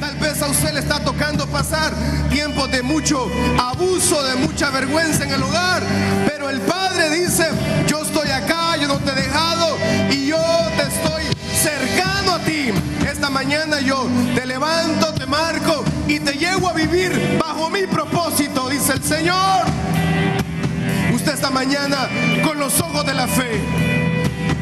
tal 0.00 0.16
vez 0.16 0.40
a 0.40 0.46
usted 0.46 0.72
le 0.72 0.80
está 0.80 0.98
tocando 1.00 1.46
pasar 1.46 1.92
tiempos 2.30 2.70
de 2.70 2.82
mucho 2.82 3.30
abuso, 3.58 4.22
de 4.22 4.36
mucha 4.36 4.70
vergüenza 4.70 5.24
en 5.24 5.32
el 5.32 5.42
hogar, 5.42 5.82
pero 6.26 6.48
el 6.48 6.60
Padre 6.62 7.10
dice, 7.10 7.46
yo 7.86 8.02
estoy 8.02 8.30
acá, 8.30 8.76
yo 8.76 8.88
no 8.88 8.98
te 8.98 9.10
he 9.12 9.14
dejado 9.14 9.76
y 10.10 10.26
yo 10.26 10.42
te 10.76 10.82
estoy 10.82 11.24
cercano 11.54 12.34
a 12.34 12.38
ti. 12.40 12.70
Esta 13.06 13.28
mañana 13.28 13.80
yo 13.80 14.06
te 14.34 14.46
levanto, 14.46 15.12
te 15.12 15.26
marco 15.26 15.84
y 16.06 16.18
te 16.18 16.32
llevo 16.32 16.68
a 16.68 16.72
vivir 16.72 17.38
bajo 17.38 17.68
mi 17.68 17.86
propósito, 17.86 18.68
dice 18.68 18.94
el 18.94 19.02
Señor. 19.02 19.66
Esta 21.38 21.50
mañana 21.50 22.08
con 22.42 22.58
los 22.58 22.80
ojos 22.80 23.06
de 23.06 23.14
la 23.14 23.28
fe. 23.28 23.60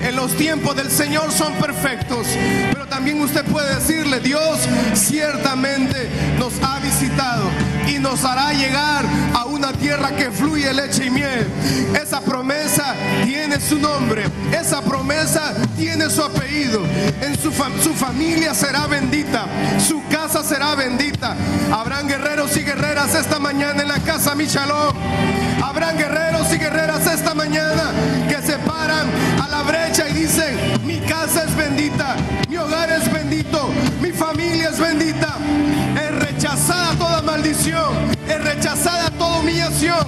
En 0.03 0.14
los 0.14 0.37
tiempos 0.37 0.77
del 0.77 0.91
Señor 0.91 1.33
son 1.33 1.55
perfectos, 1.55 2.27
pero 2.70 2.87
también 2.87 3.18
usted 3.22 3.47
puede 3.47 3.77
decirle, 3.77 4.20
Dios 4.20 4.59
ciertamente 4.93 6.11
nos 6.39 6.53
ha 6.62 6.79
visitado 6.81 7.45
y 7.87 7.99
nos 7.99 8.24
hará 8.24 8.53
llegar 8.53 9.05
a 9.34 9.45
una 9.45 9.72
tierra 9.72 10.11
que 10.11 10.30
fluye 10.30 10.72
leche 10.72 11.07
y 11.07 11.11
miel. 11.11 11.47
Esa 12.01 12.20
promesa 12.20 12.95
tiene 13.24 13.61
su 13.61 13.78
nombre, 13.78 14.24
esa 14.53 14.82
promesa 14.82 15.55
tiene 15.76 16.11
su 16.11 16.22
apellido. 16.22 16.82
En 17.20 17.39
su, 17.39 17.53
su 17.82 17.95
familia 17.95 18.55
será 18.55 18.87
bendita, 18.87 19.47
su 19.78 20.03
casa 20.09 20.43
será 20.43 20.74
bendita. 20.74 21.37
Habrán 21.72 22.09
guerreros 22.09 22.57
y 22.57 22.62
guerreras 22.62 23.14
esta 23.14 23.39
mañana 23.39 23.82
en 23.82 23.89
la 23.89 23.99
casa 24.01 24.34
Michalón. 24.34 24.95
Habrán 25.62 25.97
guerreros 25.97 26.53
y 26.53 26.59
guerreras 26.59 27.07
esta 27.07 27.34
mañana 27.34 27.93
que 28.28 28.47
se 28.47 28.59
paran 28.59 29.07
a 29.43 29.49
la 29.49 29.62
brecha 29.62 30.09
y 30.09 30.12
dicen, 30.12 30.57
mi 30.84 31.01
casa 31.01 31.45
es 31.45 31.57
bendita, 31.57 32.16
mi 32.49 32.57
hogar 32.57 32.91
es 32.91 33.11
bendito, 33.12 33.70
mi 34.01 34.11
familia 34.12 34.70
es 34.70 34.78
bendita. 34.78 35.37
Rechazada 36.66 36.98
toda 36.98 37.22
maldición, 37.22 37.94
es 38.26 38.42
rechazada 38.42 39.08
toda 39.10 39.38
humillación. 39.38 40.04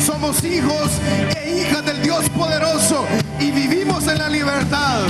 Somos 0.00 0.42
hijos 0.42 0.90
e 1.36 1.60
hijas 1.60 1.84
del 1.84 2.00
Dios 2.00 2.30
poderoso 2.30 3.04
y 3.38 3.50
vivimos 3.50 4.08
en 4.08 4.16
la 4.16 4.30
libertad. 4.30 5.00